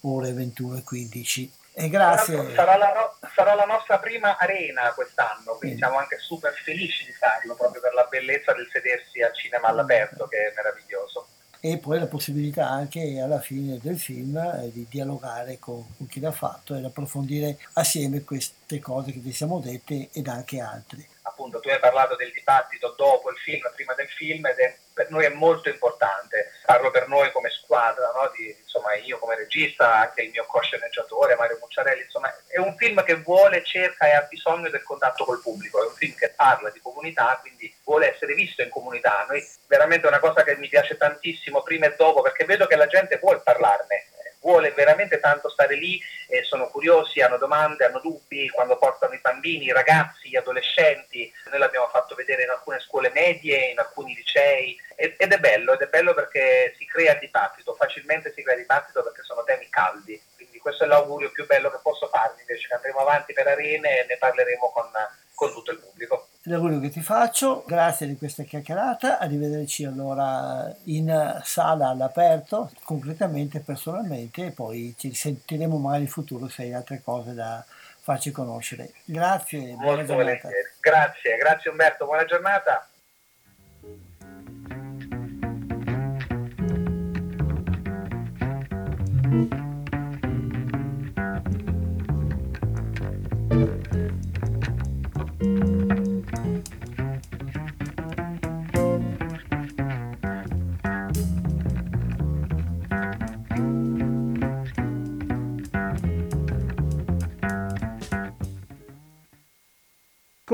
[0.00, 1.63] ore 21.15.
[1.76, 2.54] E grazie.
[2.54, 7.12] Sarà la, no- sarà la, nostra prima arena quest'anno, quindi siamo anche super felici di
[7.12, 11.26] farlo proprio per la bellezza del sedersi al cinema all'aperto, che è meraviglioso
[11.64, 16.20] e poi la possibilità anche alla fine del film eh, di dialogare con, con, chi
[16.20, 21.08] l'ha fatto ed approfondire assieme queste cose che vi siamo dette ed anche altre.
[21.22, 25.10] Appunto, tu hai parlato del dibattito dopo il film, prima del film ed è per
[25.10, 28.30] noi è molto importante, parlo per noi come squadra, no?
[28.34, 33.02] Di, insomma io come regista, anche il mio co-sceneggiatore Mario Mucciarelli, insomma è un film
[33.02, 36.70] che vuole, cerca e ha bisogno del contatto col pubblico, è un film che parla
[36.70, 39.26] di comunità, quindi vuole essere visto in comunità.
[39.28, 42.76] Noi veramente è una cosa che mi piace tantissimo prima e dopo perché vedo che
[42.76, 44.06] la gente vuole parlarne,
[44.44, 49.20] vuole veramente tanto stare lì, eh, sono curiosi, hanno domande, hanno dubbi, quando portano i
[49.22, 54.14] bambini, i ragazzi, gli adolescenti, noi l'abbiamo fatto vedere in alcune scuole medie, in alcuni
[54.14, 59.02] licei ed è bello, ed è bello perché si crea dibattito, facilmente si crea dibattito
[59.02, 62.74] perché sono temi caldi, quindi questo è l'augurio più bello che posso farvi, invece che
[62.74, 64.90] andremo avanti per arene e ne parleremo con,
[65.34, 71.40] con tutto il pubblico l'augurio che ti faccio, grazie di questa chiacchierata, arrivederci allora in
[71.42, 77.32] sala all'aperto, concretamente, personalmente, e poi ci sentiremo magari in futuro se hai altre cose
[77.32, 77.64] da
[78.00, 78.92] farci conoscere.
[79.04, 80.48] Grazie, buona Molto giornata.
[80.80, 82.88] Grazie, grazie Umberto, buona giornata.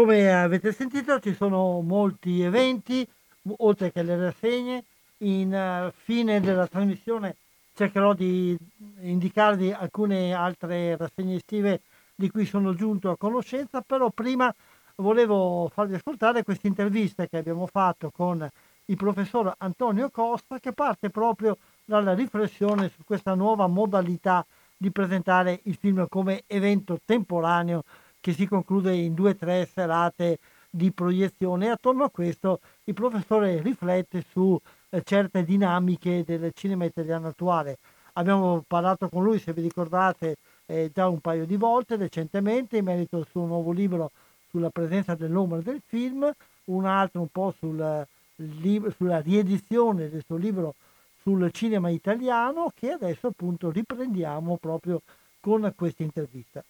[0.01, 3.07] Come avete sentito ci sono molti eventi,
[3.59, 4.85] oltre che le rassegne.
[5.19, 7.37] In uh, fine della trasmissione
[7.75, 8.57] cercherò di
[9.01, 11.83] indicarvi alcune altre rassegne estive
[12.15, 14.51] di cui sono giunto a conoscenza, però prima
[14.97, 18.49] volevo farvi ascoltare questa intervista che abbiamo fatto con
[18.87, 24.47] il professor Antonio Costa che parte proprio dalla riflessione su questa nuova modalità
[24.79, 27.85] di presentare il film come evento temporaneo
[28.21, 30.39] che si conclude in due o tre serate
[30.71, 31.67] di proiezione.
[31.67, 34.59] E attorno a questo il professore riflette su
[34.91, 37.79] eh, certe dinamiche del cinema italiano attuale.
[38.15, 42.85] Abbiamo parlato con lui, se vi ricordate, eh, già un paio di volte recentemente in
[42.85, 44.11] merito al suo nuovo libro
[44.51, 46.31] sulla presenza dell'uomo del film,
[46.67, 48.07] un altro un po' sul,
[48.37, 50.75] libro, sulla riedizione del suo libro
[51.23, 55.03] sul cinema italiano che adesso appunto riprendiamo proprio
[55.41, 56.65] con questa intervista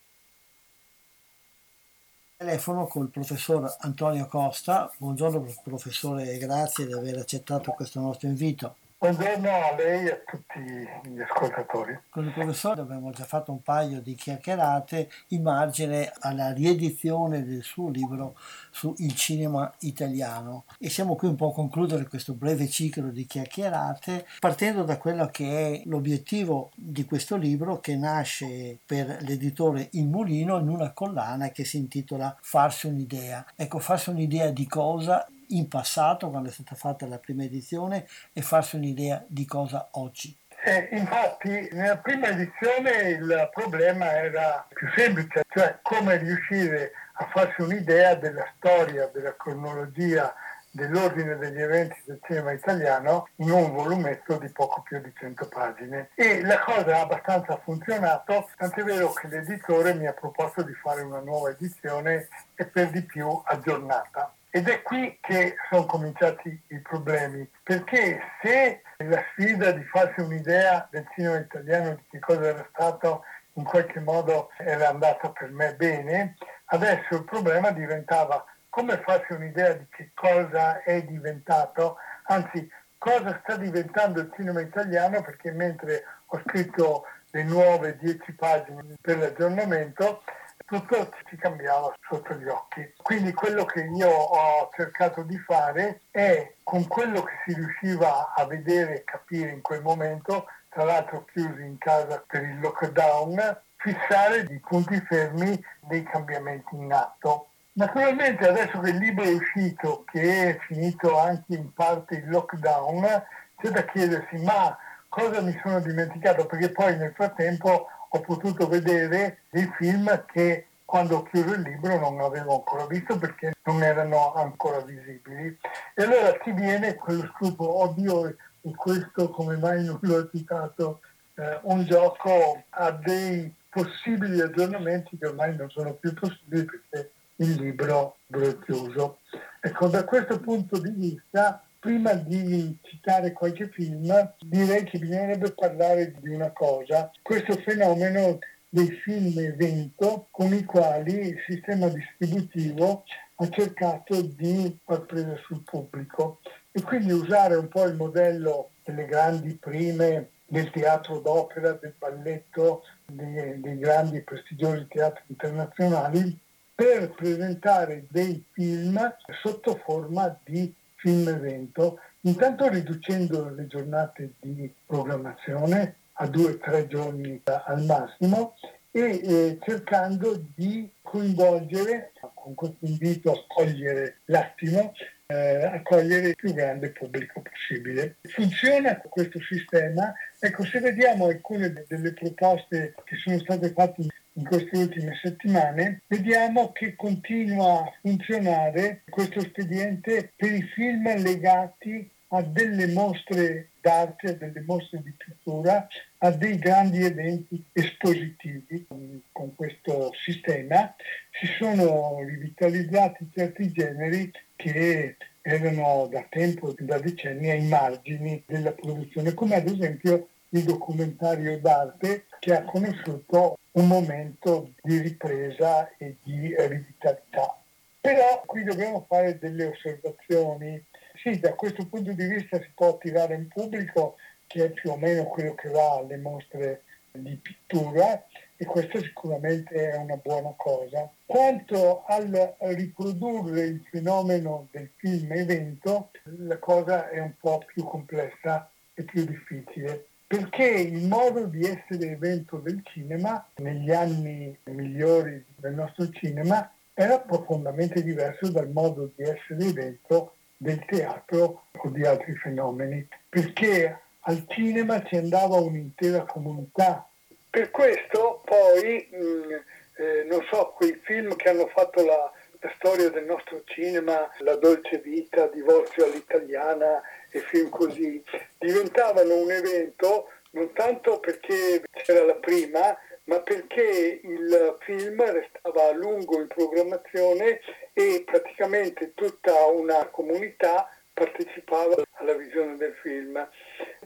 [2.41, 4.91] telefono col professor Antonio Costa.
[4.97, 8.77] Buongiorno professore, grazie di aver accettato questo nostro invito.
[9.03, 11.99] Buongiorno a lei e a tutti gli ascoltatori.
[12.11, 17.63] Con il professore abbiamo già fatto un paio di chiacchierate in margine alla riedizione del
[17.63, 18.37] suo libro
[18.71, 24.27] sul cinema italiano e siamo qui un po' a concludere questo breve ciclo di chiacchierate
[24.39, 30.59] partendo da quello che è l'obiettivo di questo libro che nasce per l'editore Il Mulino
[30.59, 33.47] in una collana che si intitola Farsi un'idea.
[33.57, 38.43] Ecco, farsi un'idea di cosa in passato, quando è stata fatta la prima edizione, e
[38.43, 40.37] farsi un'idea di cosa oggi.
[40.63, 47.63] Eh, infatti nella prima edizione il problema era più semplice, cioè come riuscire a farsi
[47.63, 50.35] un'idea della storia, della cronologia,
[50.71, 56.11] dell'ordine degli eventi del cinema italiano in un volumetto di poco più di 100 pagine.
[56.15, 61.01] E la cosa ha abbastanza funzionato, tant'è vero che l'editore mi ha proposto di fare
[61.03, 64.33] una nuova edizione e per di più aggiornata.
[64.53, 70.89] Ed è qui che sono cominciati i problemi, perché se la sfida di farsi un'idea
[70.91, 73.23] del cinema italiano, di che cosa era stato,
[73.55, 76.35] in qualche modo era andata per me bene,
[76.67, 83.57] adesso il problema diventava come farsi un'idea di che cosa è diventato, anzi cosa sta
[83.57, 90.23] diventando il cinema italiano, perché mentre ho scritto le nuove dieci pagine per l'aggiornamento,
[90.71, 92.95] tutto ci cambiava sotto gli occhi.
[93.03, 98.45] Quindi quello che io ho cercato di fare è con quello che si riusciva a
[98.47, 104.47] vedere e capire in quel momento, tra l'altro chiusi in casa per il lockdown, fissare
[104.49, 107.49] i punti fermi dei cambiamenti in atto.
[107.73, 113.25] Naturalmente adesso che il libro è uscito, che è finito anche in parte il lockdown,
[113.57, 116.47] c'è da chiedersi ma cosa mi sono dimenticato?
[116.47, 121.99] Perché poi nel frattempo ho potuto vedere dei film che quando ho chiuso il libro
[122.01, 125.57] non avevo ancora visto perché non erano ancora visibili.
[125.95, 131.01] E allora ti viene quello scrupolo, oddio, e questo come mai non l'ho citato,
[131.37, 137.53] eh, un gioco ha dei possibili aggiornamenti che ormai non sono più possibili perché il
[137.61, 139.19] libro è chiuso.
[139.61, 146.15] Ecco, da questo punto di vista prima di citare qualche film, direi che bisognerebbe parlare
[146.21, 148.39] di una cosa, questo fenomeno
[148.69, 153.05] dei film evento con i quali il sistema distributivo
[153.37, 156.41] ha cercato di far presa sul pubblico.
[156.71, 162.85] E quindi usare un po' il modello delle grandi prime del teatro d'opera, del balletto,
[163.07, 166.39] dei, dei grandi e prestigiosi teatri internazionali
[166.75, 168.99] per presentare dei film
[169.43, 176.87] sotto forma di film evento, intanto riducendo le giornate di programmazione a due o tre
[176.87, 178.55] giorni al massimo
[178.91, 184.93] e eh, cercando di coinvolgere, con questo invito a cogliere l'attimo,
[185.27, 188.17] eh, a cogliere il più grande pubblico possibile.
[188.23, 190.13] Funziona questo sistema?
[190.39, 194.03] Ecco, se vediamo alcune delle proposte che sono state fatte
[194.41, 202.11] in queste ultime settimane, vediamo che continua a funzionare questo spediente per i film legati
[202.33, 205.87] a delle mostre d'arte, delle mostre di pittura,
[206.19, 208.87] a dei grandi eventi espositivi.
[209.33, 210.95] Con questo sistema
[211.39, 219.35] si sono rivitalizzati certi generi che erano da tempo, da decenni ai margini della produzione,
[219.35, 226.55] come ad esempio il documentario d'arte che ha conosciuto un momento di ripresa e di
[226.59, 227.57] rivitalità.
[228.01, 230.83] Però qui dobbiamo fare delle osservazioni.
[231.23, 234.17] Sì, da questo punto di vista si può attirare un pubblico
[234.47, 236.83] che è più o meno quello che va alle mostre
[237.13, 238.25] di pittura
[238.57, 241.11] e questo sicuramente è una buona cosa.
[241.27, 248.69] Quanto al riprodurre il fenomeno del film evento, la cosa è un po' più complessa
[248.95, 255.75] e più difficile perché il modo di essere evento del cinema negli anni migliori del
[255.75, 262.37] nostro cinema era profondamente diverso dal modo di essere evento del teatro o di altri
[262.37, 267.09] fenomeni, perché al cinema ci andava un'intera comunità.
[267.51, 269.53] Per questo poi, mh, mm,
[269.97, 272.33] eh, non so, quei film che hanno fatto la, la
[272.77, 277.01] storia del nostro cinema, La dolce vita, Divorzio all'italiana
[277.31, 278.23] e film così,
[278.59, 285.93] diventavano un evento non tanto perché c'era la prima, ma perché il film restava a
[285.93, 287.61] lungo in programmazione
[287.93, 293.49] e praticamente tutta una comunità partecipava alla visione del film.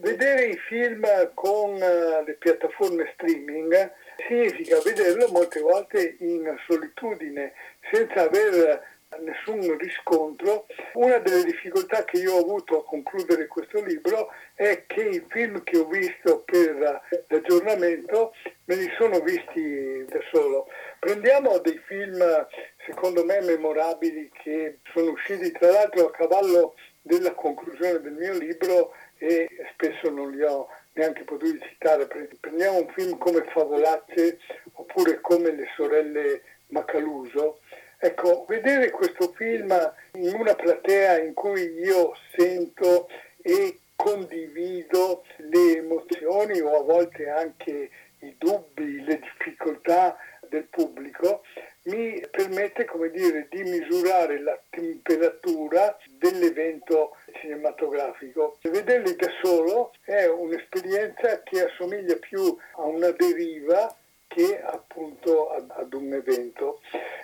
[0.00, 3.92] Vedere i film con eh, le piattaforme streaming
[4.26, 7.52] significa vederlo molte volte in solitudine,
[7.90, 10.66] senza aver nessun riscontro.
[10.94, 15.62] Una delle difficoltà che io ho avuto a concludere questo libro è che i film
[15.62, 18.34] che ho visto per l'aggiornamento
[18.64, 20.66] me li sono visti da solo.
[20.98, 22.46] Prendiamo dei film
[22.86, 28.94] secondo me memorabili che sono usciti tra l'altro a cavallo della conclusione del mio libro
[29.18, 32.06] e spesso non li ho neanche potuti citare.
[32.40, 34.38] Prendiamo un film come Favolacce
[34.72, 37.60] oppure come Le sorelle Macaluso
[38.04, 39.72] Ecco, vedere questo film
[40.16, 43.08] in una platea in cui io sento
[43.40, 47.88] e condivido le emozioni o a volte anche
[48.18, 50.18] i dubbi, le difficoltà
[50.54, 51.42] del pubblico,
[51.84, 58.58] mi permette, come dire, di misurare la temperatura dell'evento cinematografico.
[58.62, 63.94] Vederli da solo è un'esperienza che assomiglia più a una deriva
[64.26, 66.80] che appunto ad, ad un evento.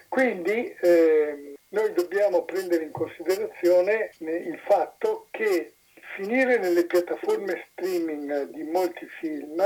[0.08, 5.74] Quindi eh, noi dobbiamo prendere in considerazione il fatto che
[6.16, 9.56] finire nelle piattaforme streaming di molti film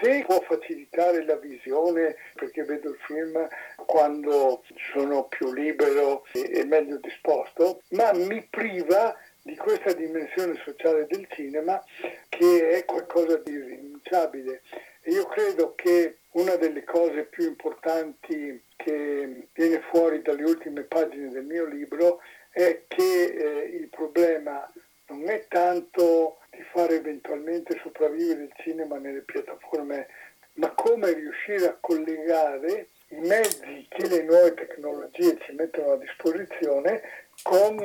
[0.00, 3.48] se può facilitare la visione perché vedo il film
[3.86, 4.62] quando
[4.92, 11.82] sono più libero e, meglio disposto, ma mi priva di questa dimensione sociale del cinema
[12.28, 14.62] che è qualcosa di irrinunciabile.
[15.04, 21.44] Io credo che una delle cose più importanti che viene fuori dalle ultime pagine del
[21.44, 24.70] mio libro è che eh, il problema
[25.10, 30.06] non è tanto di fare eventualmente sopravvivere il cinema nelle piattaforme,
[30.54, 37.02] ma come riuscire a collegare i mezzi che le nuove tecnologie ci mettono a disposizione
[37.42, 37.76] con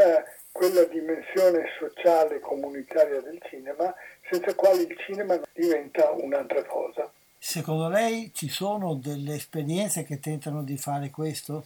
[0.51, 3.93] quella dimensione sociale comunitaria del cinema,
[4.29, 7.11] senza quale il cinema diventa un'altra cosa.
[7.37, 11.65] Secondo lei ci sono delle esperienze che tentano di fare questo?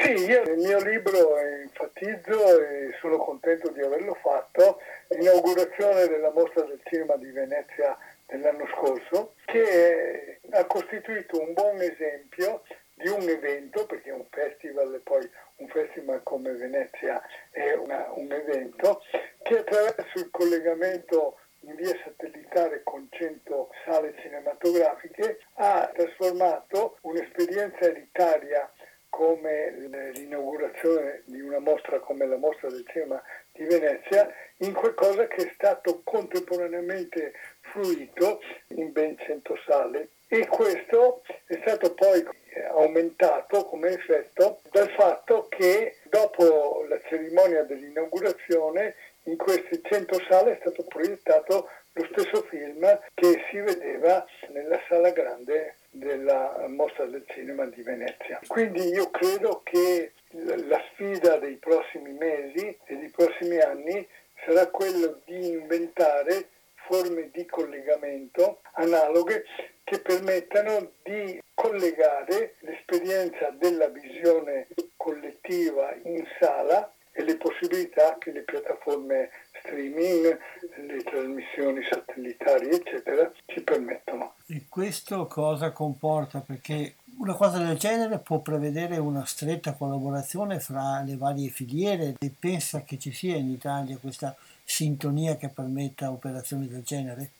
[0.00, 1.38] Sì, io nel mio libro
[1.76, 4.80] enfatizzo e sono contento di averlo fatto.
[5.08, 7.96] L'inaugurazione della mostra del cinema di Venezia
[8.26, 12.62] dell'anno scorso, che ha costituito un buon esempio
[12.94, 18.32] di un evento, perché un festival e poi un festival come Venezia è una, un
[18.32, 19.02] evento,
[19.42, 28.70] che attraverso il collegamento in via satellitare con 100 sale cinematografiche, ha trasformato un'esperienza elitaria
[29.08, 29.70] come
[30.14, 33.22] l'inaugurazione di una mostra come la mostra del cinema
[33.52, 34.28] di Venezia
[34.58, 40.08] in qualcosa che è stato contemporaneamente fruito in ben 100 sale.
[40.28, 42.26] E questo è stato poi
[42.70, 50.58] aumentato come effetto dal fatto che dopo la cerimonia dell'inaugurazione in queste 100 sale è
[50.60, 57.66] stato proiettato lo stesso film che si vedeva nella sala grande della mostra del cinema
[57.66, 58.40] di Venezia.
[58.46, 64.06] Quindi io credo che la sfida dei prossimi mesi e dei prossimi anni
[64.44, 69.44] sarà quella di inventare forme di collegamento analoghe
[69.82, 78.42] che permettano di collegare l'esperienza della visione collettiva in sala e le possibilità che le
[78.42, 79.30] piattaforme
[79.60, 80.38] streaming,
[80.86, 84.34] le trasmissioni satellitari, eccetera, ci permettono.
[84.46, 86.40] E questo cosa comporta?
[86.40, 92.30] Perché una cosa del genere può prevedere una stretta collaborazione fra le varie filiere e
[92.38, 97.30] pensa che ci sia in Italia questa sintonia che permetta operazioni del genere?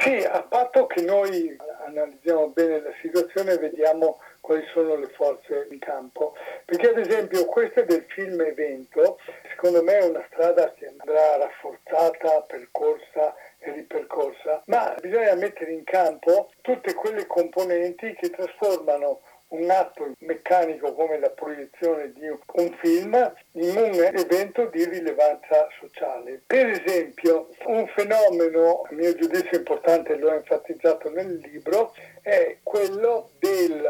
[0.00, 5.66] Sì, a patto che noi analizziamo bene la situazione e vediamo quali sono le forze
[5.70, 6.34] in campo.
[6.66, 9.20] Perché ad esempio questa del film evento,
[9.50, 15.84] secondo me è una strada che andrà rafforzata, percorsa e ripercorsa, ma bisogna mettere in
[15.84, 23.34] campo tutte quelle componenti che trasformano un atto meccanico come la proiezione di un film
[23.52, 26.42] in un evento di rilevanza sociale.
[26.46, 33.80] Per esempio, un fenomeno, a mio giudizio importante, l'ho enfatizzato nel libro, è quello dei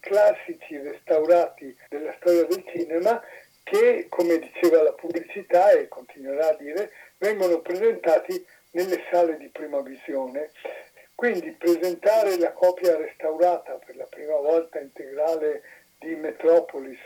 [0.00, 3.22] classici restaurati della storia del cinema
[3.62, 9.80] che, come diceva la pubblicità e continuerà a dire, vengono presentati nelle sale di prima
[9.82, 10.50] visione
[11.22, 15.62] quindi presentare la copia restaurata per la prima volta integrale
[16.00, 16.98] di Metropolis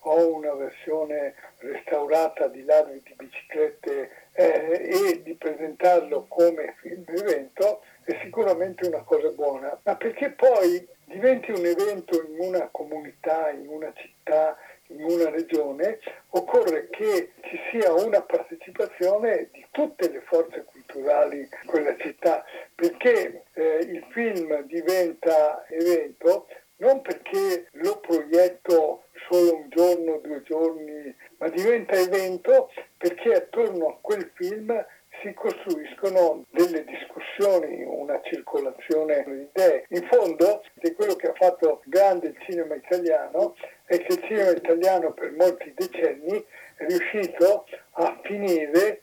[0.00, 7.80] o una versione restaurata di ladri di biciclette eh, e di presentarlo come film evento
[8.04, 13.68] è sicuramente una cosa buona, ma perché poi diventi un evento in una comunità, in
[13.68, 14.54] una città,
[14.88, 15.98] in una regione,
[16.30, 22.44] occorre che ci sia una partecipazione di tutte le forze culturali in quella città,
[22.74, 26.46] perché eh, il film diventa evento
[26.78, 33.98] non perché lo proietto solo un giorno, due giorni, ma diventa evento perché attorno a
[34.00, 34.84] quel film
[35.22, 39.86] si costruiscono delle discussioni, una circolazione di idee.
[39.88, 40.62] In fondo,
[40.94, 45.72] quello che ha fatto grande il cinema italiano è che il cinema italiano per molti
[45.74, 46.44] decenni
[46.76, 49.02] è riuscito a finire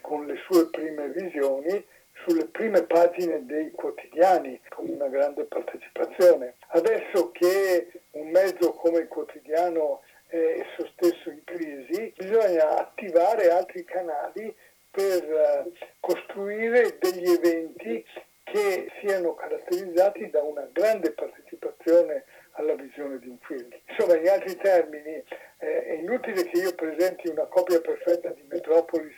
[0.00, 1.84] con le sue prime visioni
[2.26, 6.54] sulle prime pagine dei quotidiani con una grande partecipazione.
[6.68, 13.84] Adesso che un mezzo come il quotidiano è esso stesso in crisi, bisogna attivare altri
[13.84, 14.54] canali
[14.94, 18.04] per eh, costruire degli eventi
[18.44, 23.68] che siano caratterizzati da una grande partecipazione alla visione di un film.
[23.88, 25.24] Insomma, in altri termini,
[25.58, 29.16] eh, è inutile che io presenti una copia perfetta di Metropolis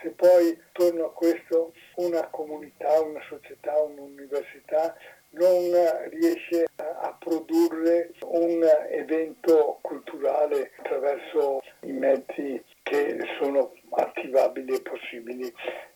[0.00, 4.96] se poi attorno a questo una comunità, una società, un'università
[5.32, 5.70] non
[6.08, 15.52] riesce a produrre un evento culturale attraverso i mezzi che sono attivabili e possibili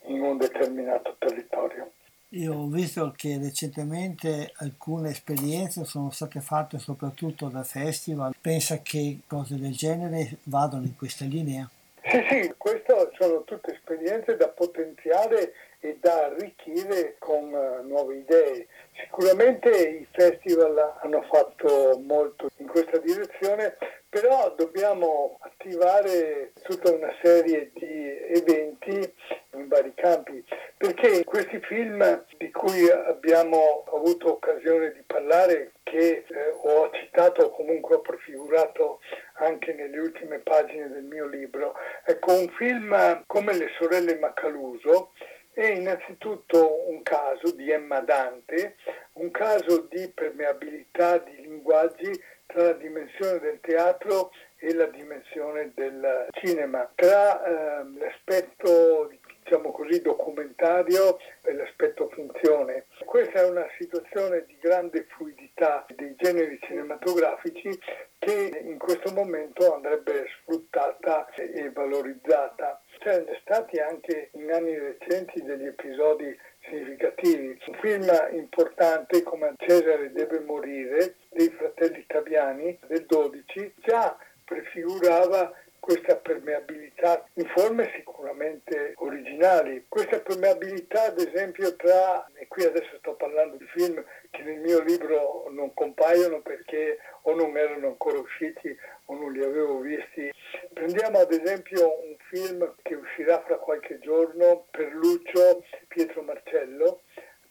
[0.06, 1.92] in un determinato territorio.
[2.30, 8.34] Io ho visto che recentemente alcune esperienze sono state fatte soprattutto da festival.
[8.40, 11.68] Pensa che cose del genere vadano in questa linea?
[12.02, 15.52] Sì, sì, queste sono tutte esperienze da potenziare
[15.84, 18.66] e da arricchire con uh, nuove idee.
[19.02, 23.76] Sicuramente i festival hanno fatto molto in questa direzione,
[24.08, 29.12] però dobbiamo attivare tutta una serie di eventi
[29.54, 30.42] in vari campi,
[30.78, 37.50] perché questi film di cui abbiamo avuto occasione di parlare, che eh, ho citato o
[37.50, 39.00] comunque ho prefigurato
[39.34, 41.74] anche nelle ultime pagine del mio libro,
[42.04, 45.12] ecco un film come Le sorelle Macaluso
[45.54, 48.76] è innanzitutto un caso di Emma Dante,
[49.14, 52.10] un caso di permeabilità di linguaggi
[52.46, 59.10] tra la dimensione del teatro e la dimensione del cinema, tra eh, l'aspetto
[59.44, 62.86] diciamo così documentario e l'aspetto funzione.
[63.04, 67.78] Questa è una situazione di grande fluidità dei generi cinematografici
[68.18, 72.80] che in questo momento andrebbe sfruttata e valorizzata.
[73.04, 76.34] C'erano stati anche in anni recenti degli episodi
[76.66, 77.48] significativi.
[77.66, 85.54] Un film importante come Cesare deve morire dei fratelli Taviani del 12 già prefigurava
[85.84, 89.84] questa permeabilità in forme sicuramente originali.
[89.86, 94.80] Questa permeabilità ad esempio tra, e qui adesso sto parlando di film che nel mio
[94.80, 98.74] libro non compaiono perché o non erano ancora usciti
[99.04, 100.32] o non li avevo visti.
[100.72, 107.02] Prendiamo ad esempio un film che uscirà fra qualche giorno per Lucio Pietro Marcello,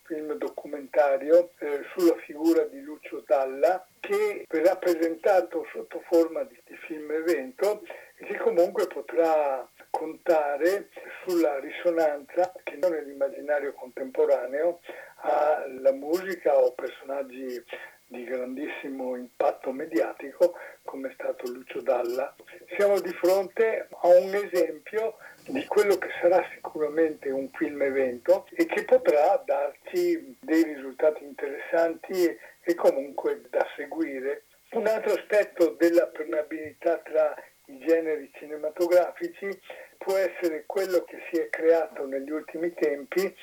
[0.05, 6.75] film documentario eh, sulla figura di Lucio Dalla che verrà presentato sotto forma di, di
[6.87, 7.83] film evento
[8.23, 10.89] e che comunque potrà contare
[11.25, 14.79] sulla risonanza che nell'immaginario contemporaneo
[15.25, 17.61] ha la musica o personaggi
[18.05, 22.33] di grandissimo impatto mediatico come è stato Lucio Dalla.
[22.77, 25.17] Siamo di fronte a un esempio
[25.47, 32.37] di quello che sarà sicuramente un film evento e che potrà darci dei risultati interessanti
[32.61, 34.43] e comunque da seguire.
[34.71, 37.35] Un altro aspetto della permeabilità tra
[37.73, 39.49] i generi cinematografici
[39.97, 43.35] può essere quello che si è creato negli ultimi tempi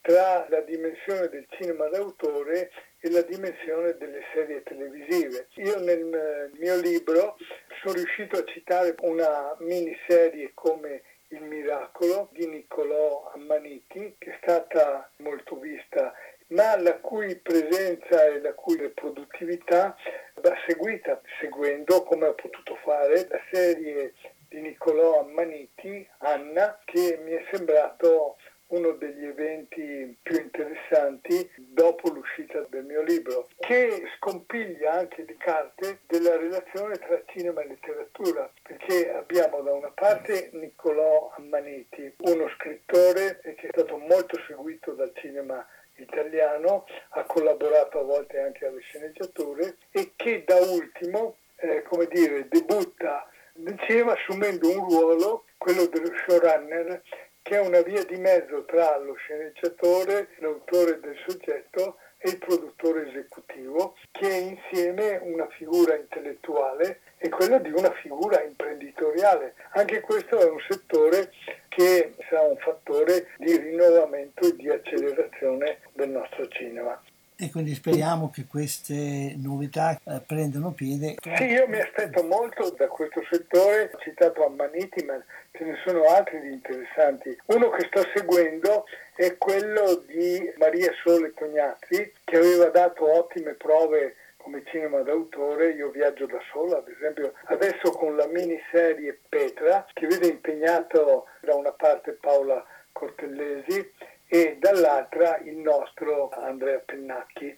[0.00, 5.48] tra la dimensione del cinema d'autore e la dimensione delle serie televisive.
[5.54, 7.36] Io nel mio libro
[7.80, 15.10] sono riuscito a citare una miniserie come Il miracolo di Niccolò Ammaniti, che è stata
[15.18, 16.12] molto vista
[16.52, 19.96] ma la cui presenza e la cui produttività
[20.34, 24.14] va seguita, seguendo come ha potuto fare la serie
[24.48, 28.36] di Niccolò Ammaniti, Anna, che mi è sembrato
[28.72, 36.00] uno degli eventi più interessanti dopo l'uscita del mio libro, che scompiglia anche le carte
[36.06, 43.40] della relazione tra cinema e letteratura, perché abbiamo da una parte Niccolò Ammaniti, uno scrittore
[43.42, 45.66] che è stato molto seguito dal cinema
[45.96, 52.48] italiano, ha collaborato a volte anche alle sceneggiature e che da ultimo, eh, come dire,
[52.48, 57.02] debutta nel cinema assumendo un ruolo, quello dello showrunner,
[57.42, 63.08] che è una via di mezzo tra lo sceneggiatore, l'autore del soggetto e il produttore
[63.08, 69.54] esecutivo, che è insieme una figura intellettuale e quella di una figura imprenditoriale.
[69.72, 71.32] Anche questo è un settore
[71.68, 77.02] che sarà un fattore di rinnovamento e di accelerazione del nostro cinema.
[77.36, 81.16] E quindi speriamo che queste novità eh, prendano piede.
[81.20, 86.04] Sì, io mi aspetto molto da questo settore, ho citato Ammaniti, ma ce ne sono
[86.04, 87.36] altri di interessanti.
[87.46, 88.84] Uno che sto seguendo
[89.16, 95.90] è quello di Maria Sole Tognazzi, che aveva dato ottime prove come cinema d'autore, io
[95.90, 101.72] viaggio da sola, ad esempio adesso con la miniserie Petra, che vede impegnato da una
[101.72, 103.90] parte Paola Cortellesi
[104.32, 107.54] e dall'altra il nostro Andrea Pennacchi,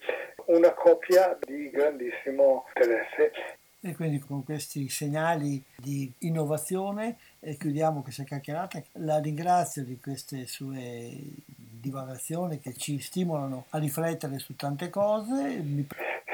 [0.47, 3.31] una coppia di grandissimo interesse.
[3.79, 8.81] E quindi con questi segnali di innovazione eh, chiudiamo questa chiacchierata.
[8.93, 11.11] La ringrazio di queste sue
[11.45, 15.61] divagazioni che ci stimolano a riflettere su tante cose.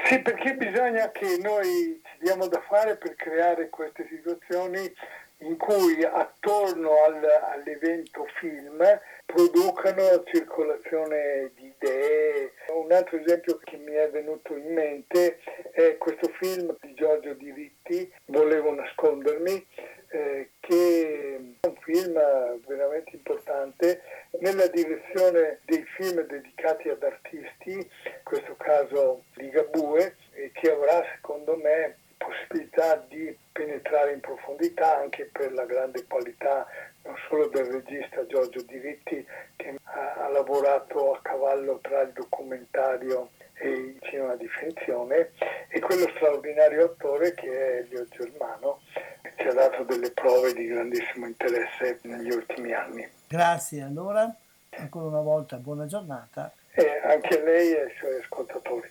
[0.04, 4.92] Sì, perché bisogna che noi ci diamo da fare per creare queste situazioni
[5.42, 8.78] in cui attorno al, all'evento film
[9.26, 12.52] producano circolazione di idee.
[12.74, 15.40] Un altro esempio che mi è venuto in mente
[15.72, 17.71] è questo film di Giorgio Diritti,
[18.32, 19.66] Volevo nascondermi,
[20.08, 22.14] eh, che è un film
[22.66, 24.00] veramente importante
[24.40, 31.04] nella direzione dei film dedicati ad artisti, in questo caso di Gabue, e che avrà
[31.14, 36.66] secondo me possibilità di penetrare in profondità anche per la grande qualità
[37.04, 39.26] non solo del regista Giorgio Diritti
[39.56, 45.32] che ha, ha lavorato a cavallo tra il documentario e il cinema di finzione
[45.68, 48.80] e quello straordinario attore che è Elio Germano
[49.22, 53.08] che ci ha dato delle prove di grandissimo interesse negli ultimi anni.
[53.52, 54.34] Grazie allora,
[54.70, 56.50] ancora una volta buona giornata.
[56.70, 58.90] E anche a lei e ai suoi ascoltatori.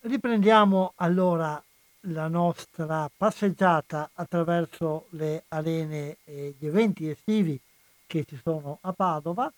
[0.00, 1.62] Riprendiamo allora
[2.06, 7.56] la nostra passeggiata attraverso le arene e gli eventi estivi
[8.08, 9.52] che ci sono a Padova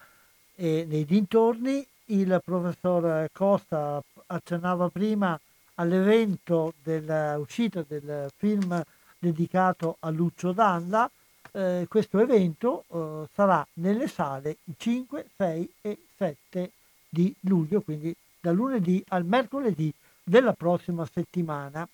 [0.55, 1.83] e nei dintorni.
[2.05, 5.41] Il professor Costa accennava prima
[5.77, 8.85] all'evento dell'uscita del film
[9.23, 11.09] dedicato a Lucio Dalla.
[11.53, 16.71] Eh, questo evento eh, sarà nelle sale il 5, 6 e 7
[17.09, 19.93] di luglio, quindi da lunedì al mercoledì
[20.25, 21.87] della prossima settimana.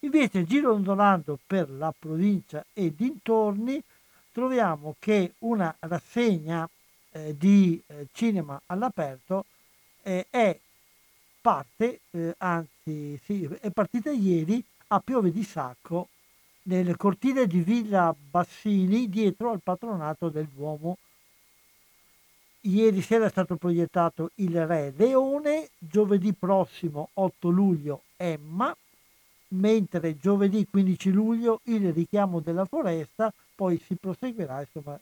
[0.00, 3.82] Invece girondolando per la provincia e dintorni
[4.30, 6.68] troviamo che una rassegna
[7.12, 9.46] eh, di eh, cinema all'aperto
[10.02, 10.58] eh, è
[11.40, 16.08] parte, eh, anzi sì, è partita ieri a Piove di Sacco
[16.64, 20.98] nel cortile di Villa Bassini dietro al patronato del Duomo.
[22.62, 28.74] Ieri sera è stato proiettato Il Re Leone, giovedì prossimo 8 luglio Emma,
[29.48, 34.98] mentre giovedì 15 luglio il richiamo della foresta, poi si proseguirà insomma,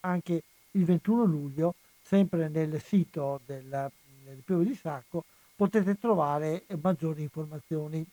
[0.00, 0.42] anche
[0.72, 3.90] il 21 luglio, sempre nel sito del,
[4.24, 5.24] del Piove di Sacco,
[5.54, 8.04] potete trovare maggiori informazioni.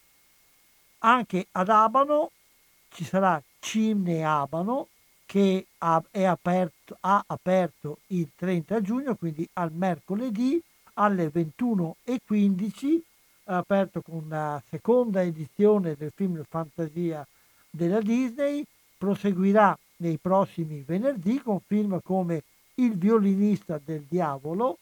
[0.99, 2.32] Anche ad Abano
[2.94, 4.88] ci sarà Cine Abano
[5.26, 10.61] che ha, aperto, ha aperto il 30 giugno, quindi al mercoledì
[10.94, 12.99] alle 21.15,
[13.45, 17.26] aperto con la seconda edizione del film Fantasia
[17.70, 18.64] della Disney,
[18.98, 22.44] proseguirà nei prossimi venerdì con film come
[22.76, 24.78] Il violinista del diavolo,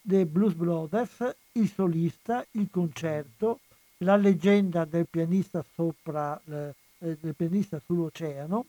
[0.00, 3.60] The Blues Brothers, Il solista, Il concerto,
[3.98, 8.66] La leggenda del pianista, sopra, eh, del pianista sull'oceano,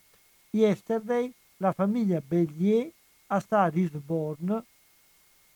[0.52, 2.90] Yesterday, La famiglia Bellier,
[3.28, 4.64] A Star is Born,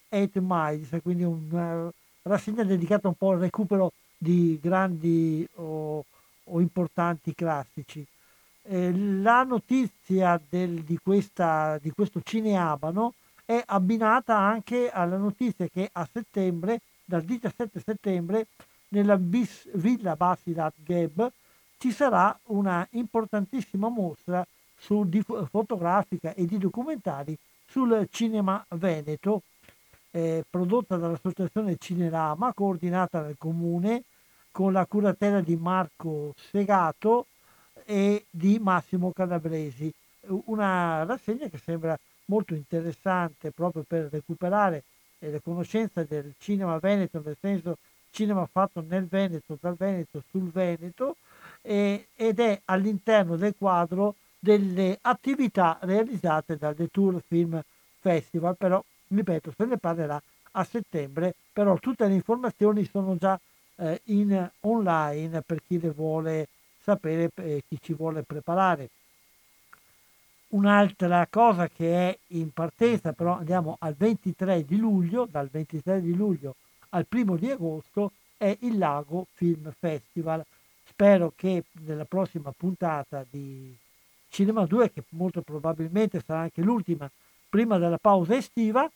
[0.09, 1.91] Eight Miles, quindi una
[2.23, 6.05] rassegna dedicata un po' al recupero di grandi o,
[6.43, 8.05] o importanti classici.
[8.65, 15.89] Eh, la notizia del, di, questa, di questo cineabano è abbinata anche alla notizia che
[15.91, 18.47] a settembre, dal 17 settembre,
[18.89, 21.31] nella Bis, Villa Basilat Geb
[21.83, 24.47] ci sarà una importantissima mostra
[24.77, 27.37] fotografica e di documentari
[27.67, 29.41] sul cinema veneto,
[30.11, 34.03] eh, prodotta dall'associazione Cinerama, coordinata dal comune,
[34.51, 37.25] con la curatela di Marco Segato
[37.83, 39.93] e di Massimo Calabresi.
[40.45, 44.83] Una rassegna che sembra molto interessante proprio per recuperare
[45.19, 47.77] eh, le conoscenze del cinema veneto, nel senso
[48.09, 51.17] cinema fatto nel Veneto, dal Veneto sul Veneto,
[51.63, 57.61] eh, ed è all'interno del quadro delle attività realizzate dal The Tour Film
[57.99, 60.21] Festival, però ripeto, se ne parlerà
[60.51, 63.39] a settembre, però tutte le informazioni sono già
[63.77, 66.47] eh, in online per chi le vuole
[66.81, 68.89] sapere e eh, chi ci vuole preparare.
[70.49, 76.13] Un'altra cosa che è in partenza, però andiamo al 23 di luglio, dal 23 di
[76.13, 76.55] luglio
[76.89, 80.45] al primo di agosto, è il Lago Film Festival.
[80.85, 83.75] Spero che nella prossima puntata di
[84.29, 87.09] Cinema 2, che molto probabilmente sarà anche l'ultima
[87.49, 88.89] prima della pausa estiva,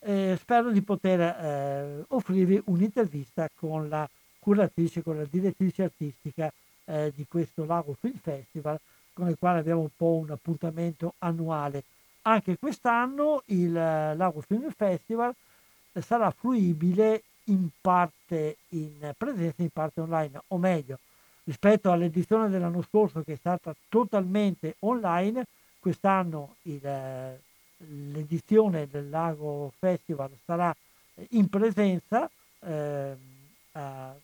[0.00, 4.08] eh, spero di poter eh, offrirvi un'intervista con la
[4.38, 6.52] curatrice, con la direttrice artistica
[6.84, 8.78] eh, di questo Lago Film Festival,
[9.12, 11.84] con il quale abbiamo un po' un appuntamento annuale.
[12.22, 15.34] Anche quest'anno il eh, Lago Film Festival
[15.92, 20.98] eh, sarà fruibile in parte in presenza, in parte online, o meglio,
[21.44, 25.46] rispetto all'edizione dell'anno scorso che è stata totalmente online,
[25.78, 27.40] quest'anno il, eh,
[28.12, 30.74] l'edizione del Lago Festival sarà
[31.30, 33.16] in presenza eh,
[33.72, 34.14] a,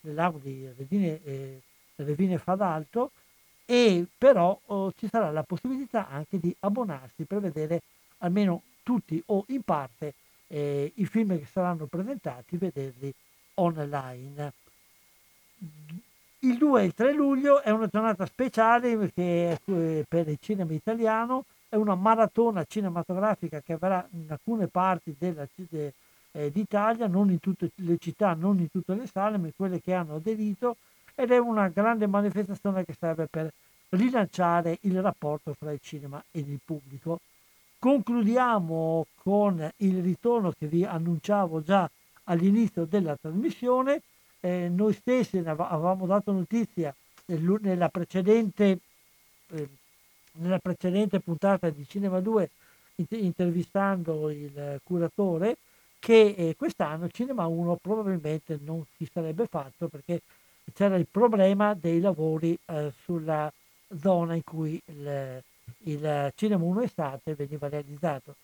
[0.00, 1.60] nel lago di Redine, eh,
[1.96, 3.10] Revine Fadalto
[3.66, 7.82] e però oh, ci sarà la possibilità anche di abbonarsi per vedere
[8.18, 10.14] almeno tutti o in parte
[10.48, 13.12] eh, i film che saranno presentati, vederli
[13.54, 14.52] online.
[16.44, 20.74] Il 2 e il 3 luglio è una giornata speciale perché eh, per il cinema
[20.74, 25.94] italiano è una maratona cinematografica che avverrà in alcune parti della, de,
[26.32, 29.80] eh, d'Italia, non in tutte le città, non in tutte le sale, ma in quelle
[29.80, 30.76] che hanno aderito
[31.14, 33.50] ed è una grande manifestazione che serve per
[33.90, 37.20] rilanciare il rapporto fra il cinema ed il pubblico.
[37.78, 41.88] Concludiamo con il ritorno che vi annunciavo già
[42.24, 44.02] all'inizio della trasmissione.
[44.44, 46.94] Eh, noi stessi ne avevamo dato notizia
[47.24, 48.78] nella precedente,
[49.48, 49.68] eh,
[50.32, 52.50] nella precedente puntata di Cinema 2
[53.08, 55.56] intervistando il curatore
[55.98, 60.20] che eh, quest'anno Cinema 1 probabilmente non si sarebbe fatto perché
[60.74, 63.50] c'era il problema dei lavori eh, sulla
[63.98, 65.42] zona in cui il,
[65.84, 68.34] il Cinema 1 Estate veniva realizzato.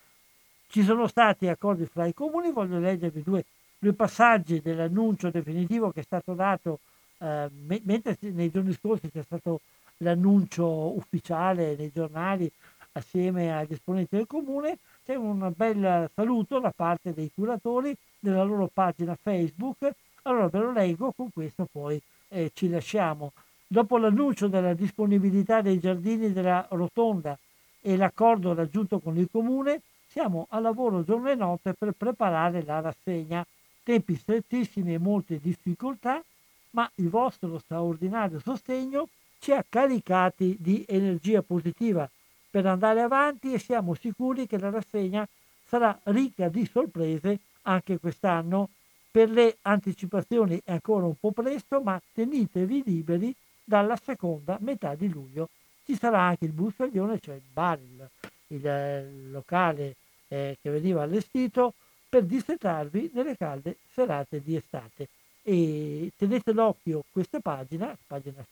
[0.67, 3.45] Ci sono stati accordi fra i comuni, voglio leggervi due,
[3.81, 6.81] due passaggi dell'annuncio definitivo che è stato dato
[7.19, 9.61] eh, me, mentre nei giorni scorsi c'è stato
[9.98, 12.51] l'annuncio ufficiale nei giornali
[12.93, 18.69] assieme agli esponenti del comune, c'è un bel saluto da parte dei curatori della loro
[18.73, 19.90] pagina Facebook.
[20.23, 23.32] Allora ve lo leggo, con questo poi eh, ci lasciamo.
[23.66, 27.39] Dopo l'annuncio della disponibilità dei giardini della Rotonda
[27.81, 32.81] e l'accordo raggiunto con il comune, siamo a lavoro giorno e notte per preparare la
[32.81, 33.47] rassegna.
[33.91, 36.23] Tempi strettissimi e molte difficoltà,
[36.71, 39.09] ma il vostro straordinario sostegno
[39.41, 42.09] ci ha caricati di energia positiva
[42.49, 45.27] per andare avanti e siamo sicuri che la rassegna
[45.67, 48.69] sarà ricca di sorprese anche quest'anno.
[49.11, 53.35] Per le anticipazioni è ancora un po' presto, ma tenetevi liberi
[53.65, 55.49] dalla seconda metà di luglio.
[55.85, 58.09] Ci sarà anche il Buscaglione, cioè il bar, il,
[58.47, 59.97] il locale
[60.29, 61.75] eh, che veniva allestito
[62.11, 65.09] per dissetarvi nelle calde serate di estate.
[65.43, 68.45] E tenete d'occhio questa pagina, pagina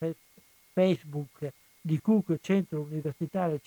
[0.72, 3.60] Facebook di Cook Centro Universitario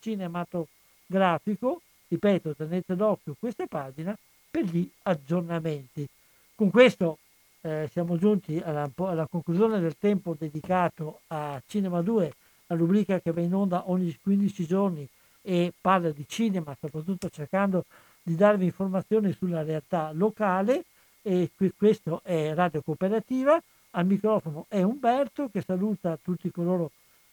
[0.00, 4.16] Cinematografico, ripeto, tenete d'occhio questa pagina
[4.50, 6.08] per gli aggiornamenti.
[6.54, 7.18] Con questo
[7.60, 12.34] eh, siamo giunti alla, alla, conclusione del tempo dedicato a Cinema 2,
[12.66, 15.06] la rubrica che va in onda ogni 15 giorni
[15.42, 17.84] e parla di cinema, soprattutto cercando
[18.28, 20.84] di darvi informazioni sulla realtà locale
[21.22, 23.60] e questo è Radio Cooperativa.
[23.92, 26.90] Al microfono è Umberto che saluta tutti coloro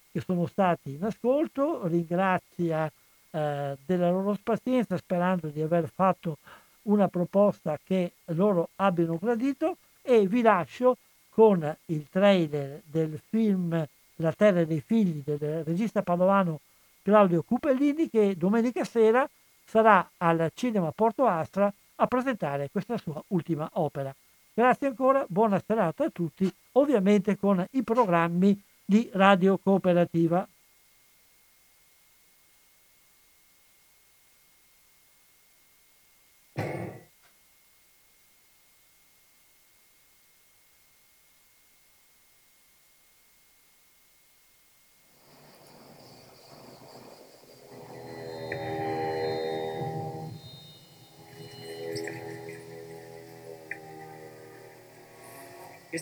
[0.10, 2.90] che sono stati in ascolto, ringrazia
[3.30, 6.38] eh, della loro pazienza sperando di aver fatto
[6.84, 10.96] una proposta che loro abbiano gradito e vi lascio
[11.30, 13.86] con il trailer del film
[14.20, 16.62] La terra dei figli del regista padovano
[17.02, 19.28] Claudio Cupellini che domenica sera
[19.66, 24.14] sarà al Cinema Porto Astra a presentare questa sua ultima opera.
[24.54, 30.48] Grazie ancora, buona serata a tutti, ovviamente con i programmi di Radio Cooperativa.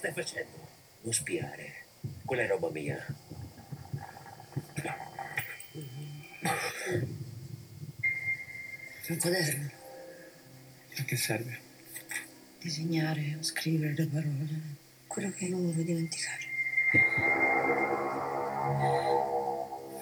[0.04, 0.68] Stai facendo?
[1.04, 1.86] Non spiare.
[2.26, 2.98] Quella è roba mia.
[9.02, 9.72] C'è un quaderno.
[10.98, 11.60] A che serve?
[12.60, 14.62] Disegnare o scrivere le parole.
[15.08, 16.52] Quello che non vuoi dimenticare.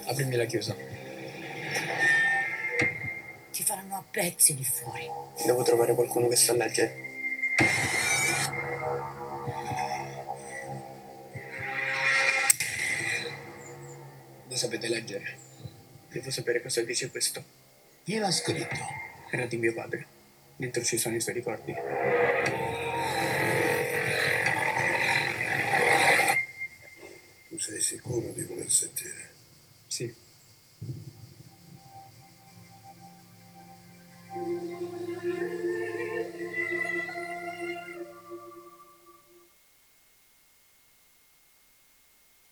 [0.06, 0.74] Aprimi la chiusa.
[3.52, 5.06] Ti faranno a pezzi lì fuori.
[5.46, 7.10] Devo trovare qualcuno che sa leggere.
[14.62, 15.38] Sapete leggere.
[16.08, 17.42] Devo sapere cosa dice questo.
[18.04, 18.76] Chi l'ha scritto?
[19.28, 20.06] Era di mio padre.
[20.54, 21.74] Dentro ci sono i suoi ricordi.
[27.48, 29.21] Tu sei sicuro di voler sentire?